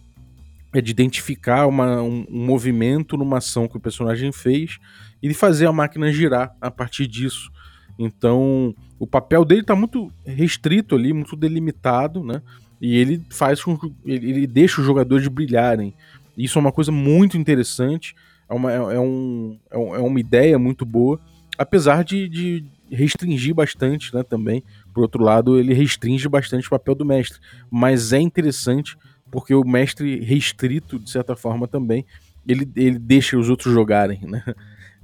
é 0.72 0.80
de 0.80 0.90
identificar 0.90 1.66
uma, 1.66 2.00
um, 2.00 2.26
um, 2.30 2.46
movimento 2.46 3.16
numa 3.16 3.38
ação 3.38 3.68
que 3.68 3.76
o 3.76 3.80
personagem 3.80 4.32
fez 4.32 4.78
e 5.22 5.28
de 5.28 5.34
fazer 5.34 5.66
a 5.66 5.72
máquina 5.72 6.10
girar 6.10 6.56
a 6.60 6.70
partir 6.70 7.06
disso. 7.06 7.50
Então, 7.98 8.74
o 8.98 9.06
papel 9.06 9.44
dele 9.44 9.62
está 9.62 9.74
muito 9.76 10.10
restrito 10.24 10.94
ali, 10.94 11.12
muito 11.12 11.36
delimitado, 11.36 12.22
né? 12.24 12.42
E 12.80 12.96
ele 12.96 13.24
faz 13.30 13.62
com 13.62 13.78
ele, 14.04 14.30
ele 14.30 14.46
deixa 14.46 14.80
os 14.80 14.86
jogadores 14.86 15.26
brilharem. 15.28 15.94
Isso 16.36 16.58
é 16.58 16.60
uma 16.60 16.72
coisa 16.72 16.92
muito 16.92 17.36
interessante, 17.36 18.14
é 18.48 18.54
uma, 18.54 18.72
é, 18.72 18.76
é 18.76 19.00
um, 19.00 19.58
é, 19.70 19.76
é 19.76 20.00
uma 20.00 20.20
ideia 20.20 20.58
muito 20.58 20.86
boa, 20.86 21.20
apesar 21.56 22.04
de, 22.04 22.28
de 22.28 22.64
restringir 22.90 23.54
bastante, 23.54 24.14
né, 24.14 24.22
também. 24.22 24.62
Por 24.94 25.02
outro 25.02 25.22
lado, 25.22 25.58
ele 25.58 25.74
restringe 25.74 26.28
bastante 26.28 26.66
o 26.66 26.70
papel 26.70 26.94
do 26.94 27.04
mestre, 27.04 27.40
mas 27.70 28.12
é 28.12 28.20
interessante 28.20 28.96
porque 29.30 29.54
o 29.54 29.64
mestre 29.64 30.20
restrito, 30.20 30.98
de 30.98 31.10
certa 31.10 31.36
forma, 31.36 31.68
também, 31.68 32.06
ele, 32.46 32.68
ele 32.74 32.98
deixa 32.98 33.36
os 33.38 33.50
outros 33.50 33.72
jogarem, 33.72 34.20
né? 34.22 34.42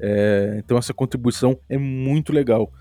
É, 0.01 0.57
então 0.59 0.77
essa 0.77 0.93
contribuição 0.93 1.57
é 1.69 1.79
muito 1.79 2.33
legal. 2.33 2.73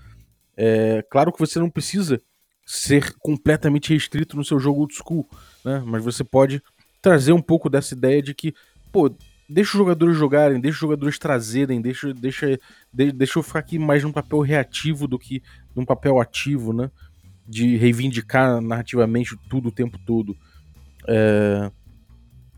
É, 0.56 1.04
claro 1.08 1.32
que 1.32 1.38
você 1.38 1.60
não 1.60 1.70
precisa 1.70 2.20
ser 2.64 3.14
completamente 3.18 3.92
restrito 3.92 4.36
no 4.36 4.44
seu 4.44 4.58
jogo 4.58 4.80
old 4.80 4.94
school, 4.94 5.28
né? 5.64 5.82
Mas 5.84 6.02
você 6.02 6.24
pode 6.24 6.62
trazer 7.02 7.32
um 7.32 7.42
pouco 7.42 7.68
dessa 7.68 7.94
ideia 7.94 8.22
de 8.22 8.34
que, 8.34 8.54
pô, 8.90 9.14
deixa 9.48 9.72
os 9.72 9.78
jogadores 9.78 10.16
jogarem, 10.16 10.60
deixa 10.60 10.76
os 10.76 10.80
jogadores 10.80 11.18
trazerem, 11.18 11.80
deixa, 11.80 12.14
deixa, 12.14 12.58
deixa 12.92 13.38
eu 13.38 13.42
ficar 13.42 13.58
aqui 13.58 13.78
mais 13.78 14.02
num 14.02 14.12
papel 14.12 14.40
reativo 14.40 15.06
do 15.06 15.18
que 15.18 15.42
num 15.74 15.84
papel 15.84 16.18
ativo, 16.20 16.72
né? 16.72 16.90
De 17.46 17.76
reivindicar 17.76 18.60
narrativamente 18.60 19.36
tudo 19.48 19.68
o 19.68 19.72
tempo 19.72 19.98
todo. 20.06 20.36
É... 21.06 21.70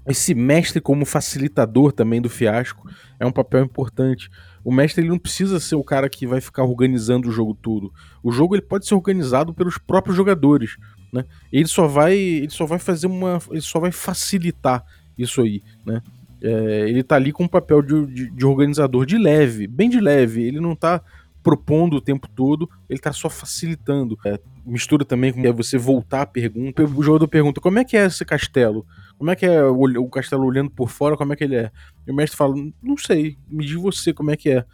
Esse 0.07 0.37
mestre 0.37 0.81
como 0.81 1.05
facilitador 1.05 1.91
também 1.91 2.23
do 2.23 2.31
fiasco 2.31 2.89
é 3.19 3.27
um 3.27 3.33
papel 3.33 3.65
importante 3.65 4.31
o 4.67 4.73
mestre 4.73 5.01
ele 5.01 5.11
não 5.11 5.19
precisa 5.19 5.61
ser 5.61 5.77
o 5.77 5.85
cara 5.85 6.09
que 6.09 6.27
vai 6.27 6.41
ficar 6.41 6.65
organizando 6.65 7.29
o 7.29 7.31
jogo 7.31 7.55
tudo. 7.55 7.93
O 8.21 8.33
jogo 8.33 8.57
ele 8.57 8.63
pode 8.63 8.85
ser 8.85 8.97
organizado 8.97 9.55
pelos 9.55 9.79
próprios 9.79 10.17
jogadores, 10.17 10.77
né? 11.13 11.25
Ele 11.53 11.69
só 11.69 11.87
vai, 11.87 12.17
ele 12.17 12.51
só 12.51 12.67
vai 12.67 12.81
fazer 12.81 13.07
uma, 13.07 13.39
ele 13.53 13.61
só 13.61 13.79
vai 13.79 13.93
facilitar 13.93 14.85
isso 15.17 15.41
aí, 15.41 15.63
né? 15.87 16.03
É, 16.43 16.89
ele 16.89 17.05
tá 17.05 17.15
ali 17.15 17.31
com 17.31 17.45
um 17.45 17.49
papel 17.49 17.81
de, 17.81 18.07
de, 18.07 18.29
de, 18.29 18.45
organizador 18.45 19.07
de 19.07 19.17
leve, 19.17 19.69
bem 19.69 19.89
de 19.89 20.01
leve. 20.01 20.43
Ele 20.43 20.59
não 20.59 20.75
tá 20.75 21.01
propondo 21.45 21.99
o 21.99 22.01
tempo 22.01 22.27
todo, 22.35 22.69
ele 22.91 22.99
tá 22.99 23.13
só 23.13 23.31
facilitando. 23.31 24.19
É, 24.27 24.37
mistura 24.67 25.05
também 25.05 25.33
com 25.33 25.53
você 25.53 25.79
voltar 25.79 26.23
a 26.23 26.27
pergunta. 26.27 26.83
O 26.83 27.03
jogador 27.05 27.29
pergunta: 27.29 27.61
como 27.61 27.79
é 27.79 27.85
que 27.85 27.97
é 27.97 28.07
esse 28.07 28.25
castelo? 28.25 28.85
Como 29.19 29.31
é 29.31 29.37
que 29.37 29.47
é 29.47 29.65
o, 29.65 29.83
o 29.83 30.11
castelo 30.11 30.45
olhando 30.45 30.71
por 30.71 30.91
fora? 30.91 31.17
Como 31.17 31.33
é 31.33 31.37
que 31.37 31.45
ele 31.45 31.57
é? 31.57 31.71
E 32.07 32.11
o 32.11 32.15
mestre 32.15 32.37
fala: 32.37 32.55
não 32.83 32.97
sei, 32.97 33.37
me 33.49 33.65
diz 33.65 33.75
você 33.75 34.13
como 34.13 34.31
é 34.31 34.37
que 34.37 34.51
é. 34.51 34.65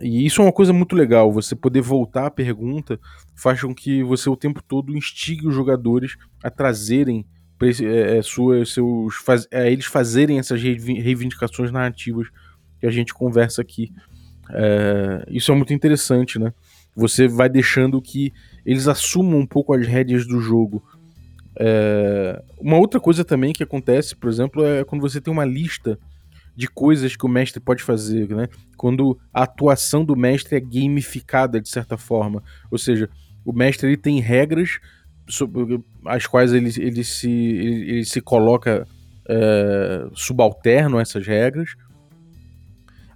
E 0.00 0.24
isso 0.24 0.40
é 0.40 0.44
uma 0.44 0.52
coisa 0.52 0.72
muito 0.72 0.96
legal, 0.96 1.30
você 1.30 1.54
poder 1.54 1.82
voltar 1.82 2.26
à 2.26 2.30
pergunta 2.30 2.98
faz 3.34 3.60
com 3.60 3.74
que 3.74 4.02
você 4.02 4.30
o 4.30 4.36
tempo 4.36 4.62
todo 4.62 4.96
instigue 4.96 5.46
os 5.46 5.54
jogadores 5.54 6.16
a 6.42 6.50
trazerem 6.50 7.26
é, 7.62 8.16
é, 8.16 8.22
suas, 8.22 8.72
seus, 8.72 9.16
faz, 9.16 9.46
é, 9.50 9.70
eles 9.70 9.84
fazerem 9.84 10.38
essas 10.38 10.62
reivindicações 10.62 11.70
narrativas 11.70 12.28
que 12.78 12.86
a 12.86 12.90
gente 12.90 13.12
conversa 13.12 13.60
aqui. 13.60 13.92
É, 14.50 15.26
isso 15.28 15.52
é 15.52 15.54
muito 15.54 15.74
interessante, 15.74 16.38
né? 16.38 16.54
Você 16.96 17.28
vai 17.28 17.50
deixando 17.50 18.00
que 18.00 18.32
eles 18.64 18.88
assumam 18.88 19.40
um 19.40 19.46
pouco 19.46 19.74
as 19.74 19.86
rédeas 19.86 20.26
do 20.26 20.40
jogo. 20.40 20.82
É, 21.58 22.42
uma 22.58 22.78
outra 22.78 23.00
coisa 23.00 23.24
também 23.24 23.52
que 23.52 23.62
acontece, 23.62 24.14
por 24.14 24.28
exemplo, 24.30 24.64
é 24.64 24.84
quando 24.84 25.02
você 25.02 25.20
tem 25.20 25.32
uma 25.32 25.44
lista 25.44 25.98
de 26.54 26.68
coisas 26.68 27.16
que 27.16 27.24
o 27.24 27.28
mestre 27.28 27.60
pode 27.60 27.82
fazer, 27.82 28.28
né? 28.28 28.48
Quando 28.76 29.18
a 29.32 29.42
atuação 29.42 30.04
do 30.04 30.16
mestre 30.16 30.56
é 30.56 30.60
gamificada 30.60 31.60
de 31.60 31.68
certa 31.68 31.96
forma, 31.96 32.42
ou 32.70 32.78
seja, 32.78 33.08
o 33.44 33.52
mestre 33.52 33.88
ele 33.88 33.96
tem 33.96 34.20
regras 34.20 34.78
sobre 35.28 35.82
as 36.04 36.26
quais 36.26 36.52
ele, 36.52 36.70
ele, 36.76 37.04
se, 37.04 37.30
ele, 37.30 37.90
ele 37.90 38.04
se 38.04 38.20
coloca 38.20 38.86
é, 39.28 40.08
subalterno 40.12 40.98
a 40.98 41.02
essas 41.02 41.26
regras, 41.26 41.76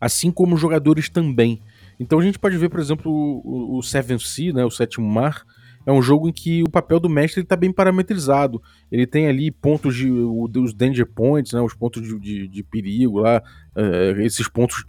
assim 0.01 0.31
como 0.31 0.55
os 0.55 0.61
jogadores 0.61 1.09
também. 1.09 1.61
Então 1.99 2.19
a 2.19 2.23
gente 2.23 2.39
pode 2.39 2.57
ver, 2.57 2.69
por 2.69 2.81
exemplo, 2.81 3.11
o, 3.13 3.79
o 3.79 3.83
Seven 3.83 4.19
Sea, 4.19 4.53
né, 4.53 4.65
o 4.65 4.71
Sétimo 4.71 5.07
Mar, 5.07 5.45
é 5.87 5.93
um 5.93 6.03
jogo 6.03 6.29
em 6.29 6.33
que 6.33 6.63
o 6.63 6.69
papel 6.69 6.99
do 6.99 7.09
mestre 7.09 7.43
está 7.43 7.57
bem 7.57 7.73
parametrizado. 7.73 8.63
Ele 8.91 9.07
tem 9.07 9.27
ali 9.27 9.51
pontos 9.51 9.95
de 9.95 10.11
os 10.11 10.73
danger 10.73 11.07
points, 11.07 11.53
né, 11.53 11.61
os 11.61 11.75
pontos 11.75 12.03
de, 12.03 12.19
de, 12.19 12.49
de 12.49 12.63
perigo 12.63 13.19
lá, 13.19 13.43
uh, 13.77 14.21
esses 14.21 14.49
pontos 14.49 14.85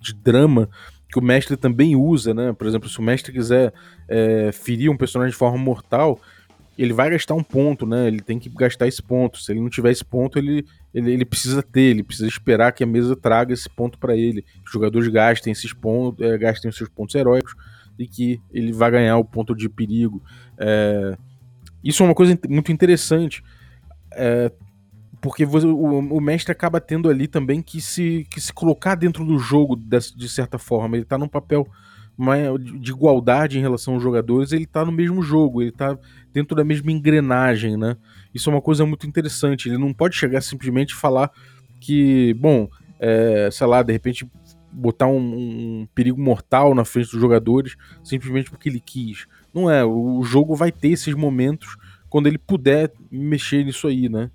de 0.00 0.14
drama 0.14 0.68
que 1.10 1.18
o 1.20 1.22
mestre 1.22 1.56
também 1.56 1.94
usa, 1.94 2.34
né? 2.34 2.52
Por 2.52 2.66
exemplo, 2.66 2.88
se 2.88 2.98
o 2.98 3.02
mestre 3.02 3.32
quiser 3.32 3.72
é, 4.08 4.50
ferir 4.50 4.90
um 4.90 4.96
personagem 4.96 5.30
de 5.30 5.36
forma 5.36 5.56
mortal, 5.56 6.20
ele 6.76 6.92
vai 6.92 7.08
gastar 7.08 7.34
um 7.34 7.42
ponto, 7.42 7.86
né? 7.86 8.08
Ele 8.08 8.20
tem 8.20 8.36
que 8.36 8.48
gastar 8.48 8.88
esse 8.88 9.00
ponto. 9.00 9.38
Se 9.38 9.52
ele 9.52 9.60
não 9.60 9.70
tiver 9.70 9.92
esse 9.92 10.04
ponto, 10.04 10.36
ele, 10.40 10.66
ele, 10.92 11.12
ele 11.12 11.24
precisa 11.24 11.62
ter, 11.62 11.82
ele 11.82 12.02
precisa 12.02 12.26
esperar 12.26 12.72
que 12.72 12.82
a 12.82 12.86
mesa 12.86 13.14
traga 13.14 13.54
esse 13.54 13.70
ponto 13.70 13.96
para 13.96 14.16
ele. 14.16 14.44
Os 14.66 14.72
jogadores 14.72 15.06
gastem 15.06 15.52
esses 15.52 15.72
pontos, 15.72 16.26
é, 16.26 16.36
gastem 16.36 16.68
os 16.68 16.76
seus 16.76 16.88
pontos 16.88 17.14
heróicos 17.14 17.54
e 17.98 18.06
que 18.06 18.40
ele 18.52 18.72
vai 18.72 18.90
ganhar 18.90 19.16
o 19.16 19.24
ponto 19.24 19.54
de 19.54 19.68
perigo. 19.68 20.22
É, 20.58 21.16
isso 21.82 22.02
é 22.02 22.06
uma 22.06 22.14
coisa 22.14 22.38
muito 22.48 22.72
interessante, 22.72 23.42
é, 24.12 24.50
porque 25.20 25.44
você, 25.44 25.66
o, 25.66 25.98
o, 25.98 26.20
mestre 26.20 26.52
acaba 26.52 26.80
tendo 26.80 27.08
ali 27.08 27.26
também 27.26 27.62
que 27.62 27.80
se, 27.80 28.26
que 28.30 28.40
se 28.40 28.52
colocar 28.52 28.94
dentro 28.94 29.24
do 29.24 29.38
jogo 29.38 29.76
de, 29.76 30.28
certa 30.28 30.58
forma. 30.58 30.96
Ele 30.96 31.04
está 31.04 31.16
num 31.16 31.28
papel 31.28 31.66
de 32.80 32.90
igualdade 32.90 33.58
em 33.58 33.60
relação 33.60 33.94
aos 33.94 34.02
jogadores, 34.02 34.52
ele 34.52 34.64
está 34.64 34.84
no 34.84 34.92
mesmo 34.92 35.22
jogo, 35.22 35.62
ele 35.62 35.70
está 35.70 35.98
dentro 36.32 36.54
da 36.54 36.62
mesma 36.62 36.92
engrenagem, 36.92 37.76
né? 37.76 37.96
Isso 38.34 38.50
é 38.50 38.52
uma 38.52 38.62
coisa 38.62 38.84
muito 38.86 39.06
interessante. 39.06 39.68
Ele 39.68 39.78
não 39.78 39.92
pode 39.92 40.14
chegar 40.14 40.40
simplesmente 40.40 40.90
e 40.90 40.94
falar 40.94 41.30
que, 41.80 42.34
bom, 42.34 42.68
é, 43.00 43.48
sei 43.50 43.66
lá, 43.66 43.82
de 43.82 43.92
repente 43.92 44.26
botar 44.74 45.06
um, 45.06 45.18
um, 45.18 45.88
perigo 45.94 46.20
mortal 46.20 46.74
na 46.74 46.84
frente 46.84 47.10
dos 47.10 47.20
jogadores 47.20 47.76
simplesmente 48.02 48.50
porque 48.50 48.68
ele 48.68 48.80
quis. 48.80 49.26
Não 49.52 49.70
é, 49.70 49.84
o 49.84 50.22
jogo 50.22 50.54
vai 50.54 50.72
ter 50.72 50.88
esses 50.88 51.14
momentos 51.14 51.76
quando 52.08 52.26
ele 52.26 52.38
puder 52.38 52.92
mexer 53.10 53.64
nisso 53.64 53.86
aí, 53.86 54.08
né? 54.08 54.30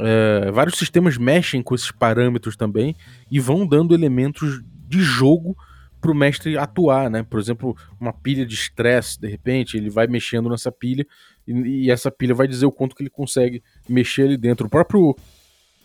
É, 0.00 0.50
vários 0.52 0.78
sistemas 0.78 1.16
mexem 1.16 1.62
com 1.62 1.74
esses 1.74 1.90
parâmetros 1.90 2.56
também 2.56 2.94
e 3.30 3.40
vão 3.40 3.66
dando 3.66 3.94
elementos 3.94 4.62
de 4.88 5.00
jogo 5.00 5.56
para 6.00 6.10
o 6.10 6.14
mestre 6.14 6.56
atuar, 6.56 7.10
né? 7.10 7.22
Por 7.22 7.40
exemplo, 7.40 7.76
uma 8.00 8.12
pilha 8.12 8.46
de 8.46 8.54
estresse, 8.54 9.20
de 9.20 9.28
repente, 9.28 9.76
ele 9.76 9.90
vai 9.90 10.06
mexendo 10.06 10.48
nessa 10.48 10.70
pilha 10.70 11.06
e, 11.46 11.52
e, 11.86 11.90
essa 11.90 12.10
pilha 12.10 12.34
vai 12.34 12.46
dizer 12.46 12.66
o 12.66 12.72
quanto 12.72 12.94
que 12.94 13.02
ele 13.02 13.10
consegue 13.10 13.62
mexer 13.88 14.22
ali 14.22 14.36
dentro. 14.36 14.66
O 14.66 14.70
próprio 14.70 15.16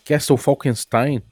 Castle 0.04 0.36
Falkenstein, 0.36 1.22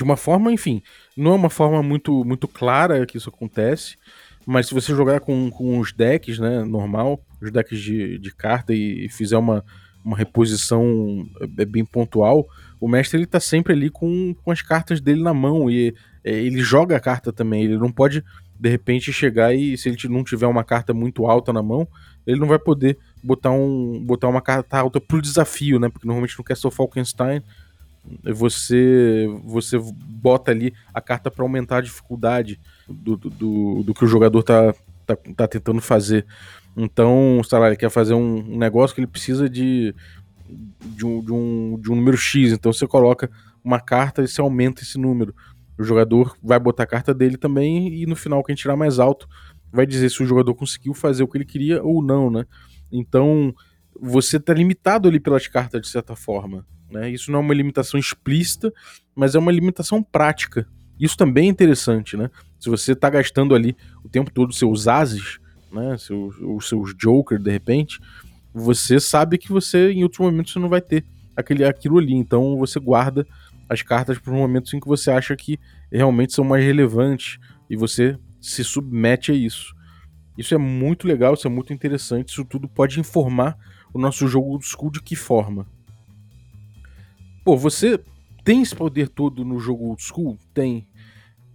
de 0.00 0.04
uma 0.04 0.16
forma, 0.16 0.50
enfim, 0.50 0.82
não 1.14 1.32
é 1.32 1.34
uma 1.34 1.50
forma 1.50 1.82
muito, 1.82 2.24
muito 2.24 2.48
clara 2.48 3.04
que 3.04 3.18
isso 3.18 3.28
acontece, 3.28 3.98
mas 4.46 4.66
se 4.66 4.72
você 4.72 4.94
jogar 4.94 5.20
com, 5.20 5.50
com 5.50 5.78
os 5.78 5.92
decks, 5.92 6.38
né, 6.38 6.64
normal, 6.64 7.22
os 7.38 7.52
decks 7.52 7.78
de, 7.78 8.18
de 8.18 8.34
carta 8.34 8.72
e, 8.72 9.04
e 9.04 9.08
fizer 9.10 9.36
uma, 9.36 9.62
uma 10.02 10.16
reposição 10.16 11.28
é, 11.58 11.66
bem 11.66 11.84
pontual, 11.84 12.48
o 12.80 12.88
mestre 12.88 13.18
ele 13.18 13.26
tá 13.26 13.38
sempre 13.38 13.74
ali 13.74 13.90
com, 13.90 14.34
com 14.42 14.50
as 14.50 14.62
cartas 14.62 15.02
dele 15.02 15.22
na 15.22 15.34
mão 15.34 15.70
e 15.70 15.94
é, 16.24 16.32
ele 16.32 16.62
joga 16.62 16.96
a 16.96 17.00
carta 17.00 17.30
também, 17.30 17.64
ele 17.64 17.76
não 17.76 17.92
pode 17.92 18.24
de 18.58 18.68
repente 18.70 19.12
chegar 19.12 19.54
e 19.54 19.76
se 19.76 19.90
ele 19.90 19.98
não 20.08 20.24
tiver 20.24 20.46
uma 20.46 20.64
carta 20.64 20.94
muito 20.94 21.26
alta 21.26 21.52
na 21.52 21.62
mão, 21.62 21.86
ele 22.26 22.40
não 22.40 22.46
vai 22.46 22.58
poder 22.58 22.96
botar, 23.22 23.50
um, 23.50 24.02
botar 24.02 24.28
uma 24.28 24.40
carta 24.40 24.78
alta 24.78 24.98
pro 24.98 25.20
desafio, 25.20 25.78
né? 25.78 25.90
Porque 25.90 26.06
normalmente 26.06 26.38
no 26.38 26.44
Castle 26.44 26.70
Falkenstein 26.70 27.42
você 28.24 29.26
você 29.44 29.78
bota 29.78 30.50
ali 30.50 30.72
a 30.92 31.00
carta 31.00 31.30
para 31.30 31.44
aumentar 31.44 31.78
a 31.78 31.82
dificuldade 31.82 32.60
do, 32.88 33.16
do, 33.16 33.82
do, 33.82 33.94
que 33.94 34.04
o 34.04 34.08
jogador 34.08 34.42
tá, 34.42 34.74
tá, 35.06 35.16
tá 35.36 35.48
tentando 35.48 35.80
fazer. 35.80 36.26
Então, 36.76 37.40
sei 37.44 37.58
lá, 37.58 37.66
ele 37.66 37.76
quer 37.76 37.90
fazer 37.90 38.14
um, 38.14 38.56
negócio 38.56 38.94
que 38.94 39.00
ele 39.00 39.06
precisa 39.06 39.48
de, 39.48 39.94
de, 40.48 41.04
um, 41.04 41.22
de, 41.22 41.32
um, 41.32 41.78
de 41.80 41.92
um 41.92 41.96
número 41.96 42.16
X. 42.16 42.52
Então 42.52 42.72
você 42.72 42.86
coloca 42.86 43.30
uma 43.62 43.80
carta 43.80 44.22
e 44.22 44.28
você 44.28 44.40
aumenta 44.40 44.82
esse 44.82 44.98
número. 44.98 45.34
O 45.78 45.82
jogador 45.82 46.36
vai 46.42 46.58
botar 46.58 46.84
a 46.84 46.86
carta 46.86 47.14
dele 47.14 47.36
também 47.36 47.94
e 47.94 48.06
no 48.06 48.16
final 48.16 48.44
quem 48.44 48.54
tirar 48.54 48.76
mais 48.76 48.98
alto 48.98 49.28
vai 49.72 49.86
dizer 49.86 50.10
se 50.10 50.22
o 50.22 50.26
jogador 50.26 50.54
conseguiu 50.54 50.92
fazer 50.94 51.22
o 51.22 51.28
que 51.28 51.38
ele 51.38 51.44
queria 51.44 51.82
ou 51.82 52.02
não, 52.02 52.30
né? 52.30 52.44
Então 52.90 53.54
você 53.98 54.38
tá 54.40 54.52
limitado 54.52 55.08
ali 55.08 55.20
pelas 55.20 55.46
cartas 55.46 55.80
de 55.80 55.88
certa 55.88 56.16
forma. 56.16 56.66
Né? 56.90 57.10
Isso 57.10 57.30
não 57.30 57.40
é 57.40 57.42
uma 57.42 57.54
limitação 57.54 57.98
explícita, 57.98 58.72
mas 59.14 59.34
é 59.34 59.38
uma 59.38 59.52
limitação 59.52 60.02
prática. 60.02 60.66
Isso 60.98 61.16
também 61.16 61.46
é 61.46 61.50
interessante, 61.50 62.16
né? 62.16 62.30
Se 62.58 62.68
você 62.68 62.92
está 62.92 63.08
gastando 63.08 63.54
ali 63.54 63.74
o 64.04 64.08
tempo 64.08 64.30
todo 64.30 64.52
seus 64.52 64.86
ases, 64.86 65.38
né? 65.72 65.96
Seus, 65.96 66.36
os 66.38 66.68
seus 66.68 66.94
joker, 66.94 67.38
de 67.38 67.50
repente, 67.50 67.98
você 68.52 69.00
sabe 69.00 69.38
que 69.38 69.48
você, 69.48 69.92
em 69.92 70.02
outros 70.02 70.20
momentos, 70.20 70.52
você 70.52 70.58
não 70.58 70.68
vai 70.68 70.80
ter 70.80 71.04
aquele, 71.34 71.64
aquilo 71.64 71.98
ali. 71.98 72.14
Então 72.14 72.58
você 72.58 72.78
guarda 72.78 73.26
as 73.68 73.82
cartas 73.82 74.18
para 74.18 74.32
os 74.32 74.38
momentos 74.38 74.74
em 74.74 74.80
que 74.80 74.88
você 74.88 75.10
acha 75.10 75.34
que 75.36 75.58
realmente 75.90 76.34
são 76.34 76.44
mais 76.44 76.64
relevantes 76.64 77.38
e 77.68 77.76
você 77.76 78.18
se 78.40 78.64
submete 78.64 79.32
a 79.32 79.34
isso. 79.34 79.74
Isso 80.36 80.54
é 80.54 80.58
muito 80.58 81.06
legal, 81.06 81.34
isso 81.34 81.46
é 81.46 81.50
muito 81.50 81.72
interessante, 81.72 82.30
isso 82.30 82.44
tudo 82.44 82.68
pode 82.68 82.98
informar 82.98 83.56
o 83.92 83.98
nosso 83.98 84.26
jogo 84.26 84.58
do 84.58 84.64
school 84.64 84.90
de 84.90 85.00
que 85.02 85.14
forma? 85.14 85.66
Pô, 87.44 87.56
você 87.56 87.98
tem 88.44 88.62
esse 88.62 88.74
poder 88.74 89.08
todo 89.08 89.44
no 89.44 89.58
jogo 89.58 89.86
old 89.86 90.02
school? 90.02 90.38
Tem. 90.52 90.86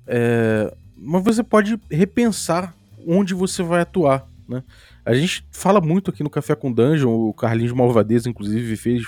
É, 0.08 0.76
mas 0.98 1.24
você 1.24 1.44
pode 1.44 1.80
repensar 1.90 2.76
onde 3.08 3.34
você 3.34 3.62
vai 3.62 3.82
atuar, 3.82 4.28
né? 4.48 4.64
A 5.06 5.14
gente 5.14 5.46
fala 5.52 5.80
muito 5.80 6.10
aqui 6.10 6.24
no 6.24 6.30
Café 6.30 6.56
com 6.56 6.72
Dungeon, 6.72 7.12
o 7.12 7.34
Carlinhos 7.34 7.74
Malvadeza, 7.74 8.30
inclusive, 8.30 8.76
fez, 8.76 9.04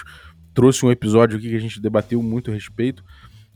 trouxe 0.53 0.85
um 0.85 0.91
episódio 0.91 1.37
aqui 1.37 1.49
que 1.49 1.55
a 1.55 1.59
gente 1.59 1.81
debateu 1.81 2.21
muito 2.21 2.51
a 2.51 2.53
respeito, 2.53 3.03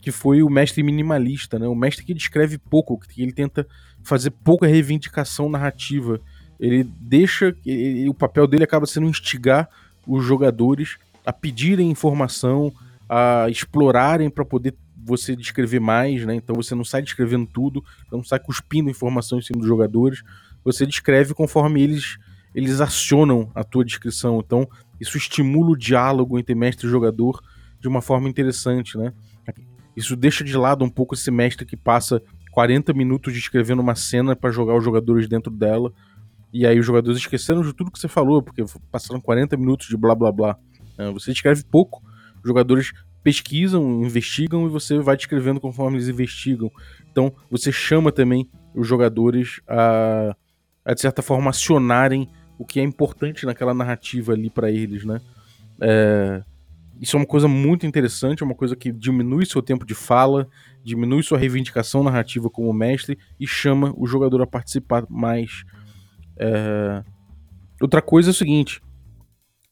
que 0.00 0.10
foi 0.10 0.42
o 0.42 0.50
mestre 0.50 0.82
minimalista, 0.82 1.58
né? 1.58 1.68
O 1.68 1.74
mestre 1.74 2.04
que 2.04 2.12
descreve 2.12 2.58
pouco, 2.58 2.98
que 2.98 3.22
ele 3.22 3.32
tenta 3.32 3.66
fazer 4.02 4.30
pouca 4.30 4.66
reivindicação 4.66 5.48
narrativa. 5.48 6.20
Ele 6.58 6.84
deixa. 6.84 7.54
Ele, 7.64 8.08
o 8.08 8.14
papel 8.14 8.46
dele 8.46 8.64
acaba 8.64 8.86
sendo 8.86 9.06
instigar 9.06 9.68
os 10.06 10.24
jogadores 10.24 10.96
a 11.24 11.32
pedirem 11.32 11.88
informação, 11.88 12.72
a 13.14 13.50
explorarem 13.50 14.30
para 14.30 14.42
poder 14.42 14.74
você 15.04 15.36
descrever 15.36 15.80
mais, 15.80 16.24
né? 16.24 16.34
Então 16.34 16.56
você 16.56 16.74
não 16.74 16.82
sai 16.82 17.02
descrevendo 17.02 17.46
tudo, 17.46 17.84
não 18.10 18.24
sai 18.24 18.38
cuspindo 18.38 18.88
informação 18.88 19.38
em 19.38 19.42
cima 19.42 19.58
dos 19.58 19.68
jogadores, 19.68 20.22
você 20.64 20.86
descreve 20.86 21.34
conforme 21.34 21.82
eles 21.82 22.16
eles 22.54 22.80
acionam 22.80 23.50
a 23.54 23.62
tua 23.62 23.84
descrição. 23.84 24.38
Então 24.38 24.66
isso 24.98 25.18
estimula 25.18 25.72
o 25.72 25.76
diálogo 25.76 26.38
entre 26.38 26.54
mestre 26.54 26.86
e 26.86 26.90
jogador 26.90 27.42
de 27.78 27.86
uma 27.86 28.00
forma 28.00 28.30
interessante, 28.30 28.96
né? 28.96 29.12
Isso 29.94 30.16
deixa 30.16 30.42
de 30.42 30.56
lado 30.56 30.82
um 30.82 30.88
pouco 30.88 31.14
esse 31.14 31.30
mestre 31.30 31.66
que 31.66 31.76
passa 31.76 32.22
40 32.50 32.94
minutos 32.94 33.34
descrevendo 33.34 33.82
uma 33.82 33.94
cena 33.94 34.34
para 34.34 34.50
jogar 34.50 34.74
os 34.74 34.82
jogadores 34.82 35.28
dentro 35.28 35.52
dela. 35.52 35.92
E 36.50 36.66
aí 36.66 36.78
os 36.78 36.86
jogadores 36.86 37.18
esqueceram 37.18 37.60
de 37.60 37.74
tudo 37.74 37.90
que 37.90 37.98
você 37.98 38.08
falou, 38.08 38.42
porque 38.42 38.64
passaram 38.90 39.20
40 39.20 39.54
minutos 39.58 39.88
de 39.88 39.98
blá 39.98 40.14
blá 40.14 40.32
blá. 40.32 40.56
É, 40.96 41.10
você 41.10 41.30
descreve 41.30 41.62
pouco 41.64 42.02
jogadores 42.44 42.92
pesquisam, 43.22 44.02
investigam 44.02 44.66
e 44.66 44.68
você 44.68 44.98
vai 44.98 45.16
descrevendo 45.16 45.60
conforme 45.60 45.96
eles 45.96 46.08
investigam. 46.08 46.70
Então 47.10 47.32
você 47.50 47.70
chama 47.70 48.10
também 48.10 48.50
os 48.74 48.86
jogadores 48.86 49.60
a, 49.68 50.34
a 50.84 50.94
de 50.94 51.00
certa 51.00 51.22
forma, 51.22 51.50
acionarem 51.50 52.28
o 52.58 52.64
que 52.64 52.80
é 52.80 52.82
importante 52.82 53.46
naquela 53.46 53.74
narrativa 53.74 54.32
ali 54.32 54.50
para 54.50 54.70
eles, 54.70 55.04
né? 55.04 55.20
É, 55.80 56.42
isso 57.00 57.16
é 57.16 57.18
uma 57.18 57.26
coisa 57.26 57.48
muito 57.48 57.84
interessante, 57.84 58.42
é 58.42 58.46
uma 58.46 58.54
coisa 58.54 58.76
que 58.76 58.92
diminui 58.92 59.44
seu 59.44 59.60
tempo 59.60 59.84
de 59.84 59.94
fala, 59.94 60.48
diminui 60.84 61.22
sua 61.24 61.36
reivindicação 61.36 62.04
narrativa 62.04 62.48
como 62.48 62.72
mestre 62.72 63.18
e 63.40 63.46
chama 63.46 63.92
o 63.96 64.06
jogador 64.06 64.40
a 64.42 64.46
participar 64.46 65.04
mais. 65.10 65.64
É... 66.38 67.02
Outra 67.80 68.00
coisa 68.00 68.30
é 68.30 68.32
o 68.32 68.34
seguinte: 68.34 68.80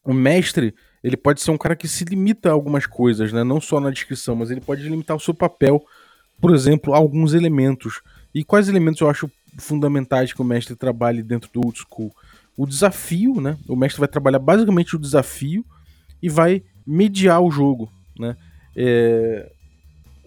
o 0.03 0.13
mestre 0.13 0.75
ele 1.03 1.17
pode 1.17 1.41
ser 1.41 1.51
um 1.51 1.57
cara 1.57 1.75
que 1.75 1.87
se 1.87 2.03
limita 2.05 2.49
a 2.49 2.51
algumas 2.51 2.85
coisas, 2.85 3.33
né? 3.33 3.43
não 3.43 3.59
só 3.59 3.79
na 3.79 3.89
descrição, 3.89 4.35
mas 4.35 4.51
ele 4.51 4.61
pode 4.61 4.83
limitar 4.83 5.17
o 5.17 5.19
seu 5.19 5.33
papel, 5.33 5.83
por 6.39 6.53
exemplo, 6.53 6.93
a 6.93 6.97
alguns 6.97 7.33
elementos. 7.33 8.01
E 8.33 8.43
quais 8.43 8.69
elementos 8.69 9.01
eu 9.01 9.09
acho 9.09 9.29
fundamentais 9.57 10.31
que 10.31 10.41
o 10.41 10.45
mestre 10.45 10.75
trabalhe 10.75 11.23
dentro 11.23 11.49
do 11.51 11.61
old 11.65 11.77
school? 11.79 12.13
O 12.55 12.67
desafio, 12.67 13.41
né? 13.41 13.57
O 13.67 13.75
mestre 13.75 13.99
vai 13.99 14.07
trabalhar 14.07 14.39
basicamente 14.39 14.95
o 14.95 14.99
desafio 14.99 15.65
e 16.21 16.29
vai 16.29 16.63
mediar 16.85 17.41
o 17.41 17.51
jogo, 17.51 17.91
né? 18.17 18.37
É... 18.75 19.51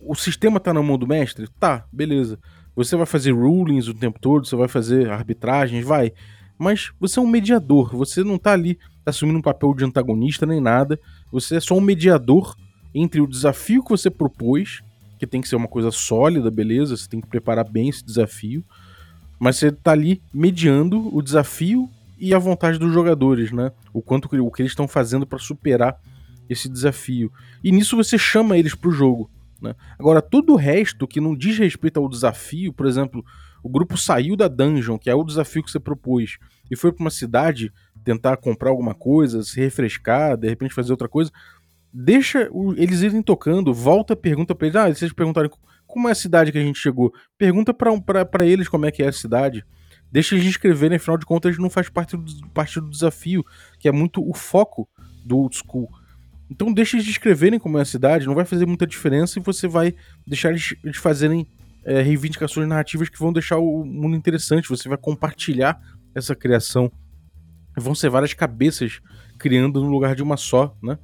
O 0.06 0.14
sistema 0.14 0.60
tá 0.60 0.72
na 0.74 0.82
mão 0.82 0.98
do 0.98 1.06
mestre? 1.06 1.48
Tá, 1.58 1.86
beleza. 1.90 2.38
Você 2.76 2.96
vai 2.96 3.06
fazer 3.06 3.32
rulings 3.32 3.88
o 3.88 3.94
tempo 3.94 4.18
todo, 4.18 4.46
você 4.46 4.56
vai 4.56 4.68
fazer 4.68 5.08
arbitragens, 5.08 5.84
vai. 5.84 6.12
Mas 6.58 6.92
você 7.00 7.18
é 7.18 7.22
um 7.22 7.26
mediador, 7.26 7.94
você 7.96 8.22
não 8.22 8.38
tá 8.38 8.52
ali 8.52 8.78
assumindo 9.04 9.38
um 9.38 9.42
papel 9.42 9.74
de 9.74 9.84
antagonista 9.84 10.46
nem 10.46 10.60
nada. 10.60 10.98
Você 11.30 11.56
é 11.56 11.60
só 11.60 11.76
um 11.76 11.80
mediador 11.80 12.56
entre 12.94 13.20
o 13.20 13.26
desafio 13.26 13.82
que 13.82 13.90
você 13.90 14.08
propôs, 14.08 14.82
que 15.18 15.26
tem 15.26 15.40
que 15.40 15.48
ser 15.48 15.56
uma 15.56 15.68
coisa 15.68 15.90
sólida, 15.90 16.50
beleza? 16.50 16.96
Você 16.96 17.08
tem 17.08 17.20
que 17.20 17.26
preparar 17.26 17.68
bem 17.68 17.88
esse 17.88 18.04
desafio. 18.04 18.64
Mas 19.38 19.56
você 19.56 19.72
tá 19.72 19.92
ali 19.92 20.22
mediando 20.32 21.14
o 21.14 21.20
desafio 21.20 21.90
e 22.18 22.32
a 22.32 22.38
vontade 22.38 22.78
dos 22.78 22.92
jogadores, 22.92 23.50
né? 23.50 23.72
O 23.92 24.00
quanto 24.00 24.26
o 24.26 24.50
que 24.50 24.62
eles 24.62 24.72
estão 24.72 24.86
fazendo 24.86 25.26
para 25.26 25.38
superar 25.38 26.00
esse 26.48 26.68
desafio. 26.68 27.32
E 27.62 27.72
nisso 27.72 27.96
você 27.96 28.16
chama 28.16 28.56
eles 28.56 28.74
pro 28.74 28.90
jogo. 28.90 29.30
Né? 29.60 29.74
Agora, 29.98 30.20
todo 30.20 30.52
o 30.52 30.56
resto 30.56 31.06
que 31.06 31.20
não 31.20 31.34
diz 31.34 31.58
respeito 31.58 31.98
ao 31.98 32.08
desafio, 32.08 32.72
por 32.72 32.86
exemplo, 32.86 33.24
o 33.64 33.68
grupo 33.70 33.96
saiu 33.96 34.36
da 34.36 34.46
dungeon, 34.46 34.98
que 34.98 35.08
é 35.08 35.14
o 35.14 35.24
desafio 35.24 35.62
que 35.62 35.70
você 35.70 35.80
propôs, 35.80 36.36
e 36.70 36.76
foi 36.76 36.92
para 36.92 37.02
uma 37.02 37.10
cidade 37.10 37.72
tentar 38.04 38.36
comprar 38.36 38.68
alguma 38.68 38.94
coisa, 38.94 39.42
se 39.42 39.58
refrescar, 39.58 40.36
de 40.36 40.46
repente 40.46 40.74
fazer 40.74 40.92
outra 40.92 41.08
coisa, 41.08 41.32
deixa 41.90 42.50
eles 42.76 43.00
irem 43.00 43.22
tocando, 43.22 43.72
volta, 43.72 44.14
pergunta 44.14 44.54
para 44.54 44.66
eles, 44.66 44.76
ah, 44.76 44.94
se 44.94 45.04
eles 45.06 45.14
perguntarem 45.14 45.50
como 45.86 46.10
é 46.10 46.12
a 46.12 46.14
cidade 46.14 46.52
que 46.52 46.58
a 46.58 46.62
gente 46.62 46.78
chegou, 46.78 47.10
pergunta 47.38 47.72
para 47.72 48.44
eles 48.44 48.68
como 48.68 48.84
é 48.84 48.90
que 48.90 49.02
é 49.02 49.08
a 49.08 49.12
cidade. 49.12 49.64
Deixa 50.12 50.34
eles 50.34 50.46
escreverem, 50.46 50.96
afinal 50.96 51.16
de 51.16 51.24
contas, 51.24 51.56
não 51.56 51.70
faz 51.70 51.88
parte 51.88 52.18
do, 52.18 52.48
parte 52.48 52.78
do 52.78 52.90
desafio, 52.90 53.42
que 53.78 53.88
é 53.88 53.92
muito 53.92 54.22
o 54.28 54.34
foco 54.34 54.86
do 55.24 55.38
old 55.38 55.56
school. 55.56 55.88
Então 56.50 56.70
deixa 56.70 56.96
eles 56.96 57.08
escreverem 57.08 57.58
como 57.58 57.78
é 57.78 57.80
a 57.82 57.86
cidade, 57.86 58.26
não 58.26 58.34
vai 58.34 58.44
fazer 58.44 58.66
muita 58.66 58.86
diferença 58.86 59.38
e 59.38 59.42
você 59.42 59.66
vai 59.66 59.94
deixar 60.26 60.50
eles, 60.50 60.74
eles 60.84 60.98
fazerem 60.98 61.48
é, 61.84 62.00
reivindicações 62.02 62.66
narrativas 62.66 63.08
que 63.08 63.18
vão 63.18 63.32
deixar 63.32 63.58
o 63.58 63.84
mundo 63.84 64.16
interessante. 64.16 64.68
Você 64.68 64.88
vai 64.88 64.98
compartilhar 64.98 65.80
essa 66.14 66.34
criação. 66.34 66.90
Vão 67.76 67.94
ser 67.94 68.08
várias 68.08 68.32
cabeças 68.32 69.00
criando 69.38 69.80
no 69.80 69.88
lugar 69.88 70.14
de 70.14 70.22
uma 70.22 70.36
só, 70.36 70.76
né? 70.82 70.98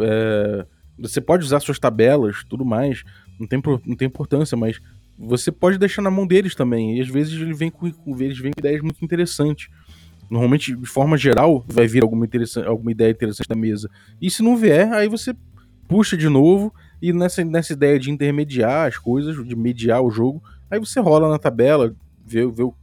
É, 0.00 0.66
você 0.98 1.20
pode 1.20 1.44
usar 1.44 1.60
suas 1.60 1.78
tabelas, 1.78 2.42
tudo 2.48 2.64
mais, 2.64 3.04
não 3.38 3.46
tem, 3.46 3.60
não 3.84 3.94
tem 3.94 4.08
importância, 4.08 4.56
mas 4.56 4.80
você 5.18 5.52
pode 5.52 5.78
deixar 5.78 6.02
na 6.02 6.10
mão 6.10 6.26
deles 6.26 6.54
também. 6.54 6.98
E 6.98 7.00
às 7.00 7.08
vezes 7.08 7.34
ele 7.40 7.54
vem 7.54 7.70
com, 7.70 7.86
eles 8.18 8.38
vêm 8.38 8.52
com 8.52 8.60
ideias 8.60 8.80
muito 8.80 9.04
interessantes. 9.04 9.68
Normalmente, 10.28 10.74
de 10.74 10.86
forma 10.86 11.16
geral, 11.16 11.64
vai 11.68 11.86
vir 11.86 12.02
alguma, 12.02 12.26
alguma 12.66 12.90
ideia 12.90 13.10
interessante 13.10 13.48
da 13.48 13.54
mesa. 13.54 13.88
E 14.20 14.30
se 14.30 14.42
não 14.42 14.56
vier, 14.56 14.92
aí 14.92 15.08
você 15.08 15.34
puxa 15.86 16.16
de 16.16 16.28
novo 16.28 16.74
e 17.00 17.12
nessa, 17.12 17.44
nessa 17.44 17.72
ideia 17.72 17.98
de 17.98 18.10
intermediar 18.10 18.88
as 18.88 18.96
coisas, 18.96 19.46
de 19.46 19.56
mediar 19.56 20.02
o 20.02 20.10
jogo, 20.10 20.42
aí 20.70 20.78
você 20.78 21.00
rola 21.00 21.28
na 21.28 21.38
tabela, 21.38 21.94
vê, 22.24 22.46
vê 22.46 22.62
o, 22.62 22.74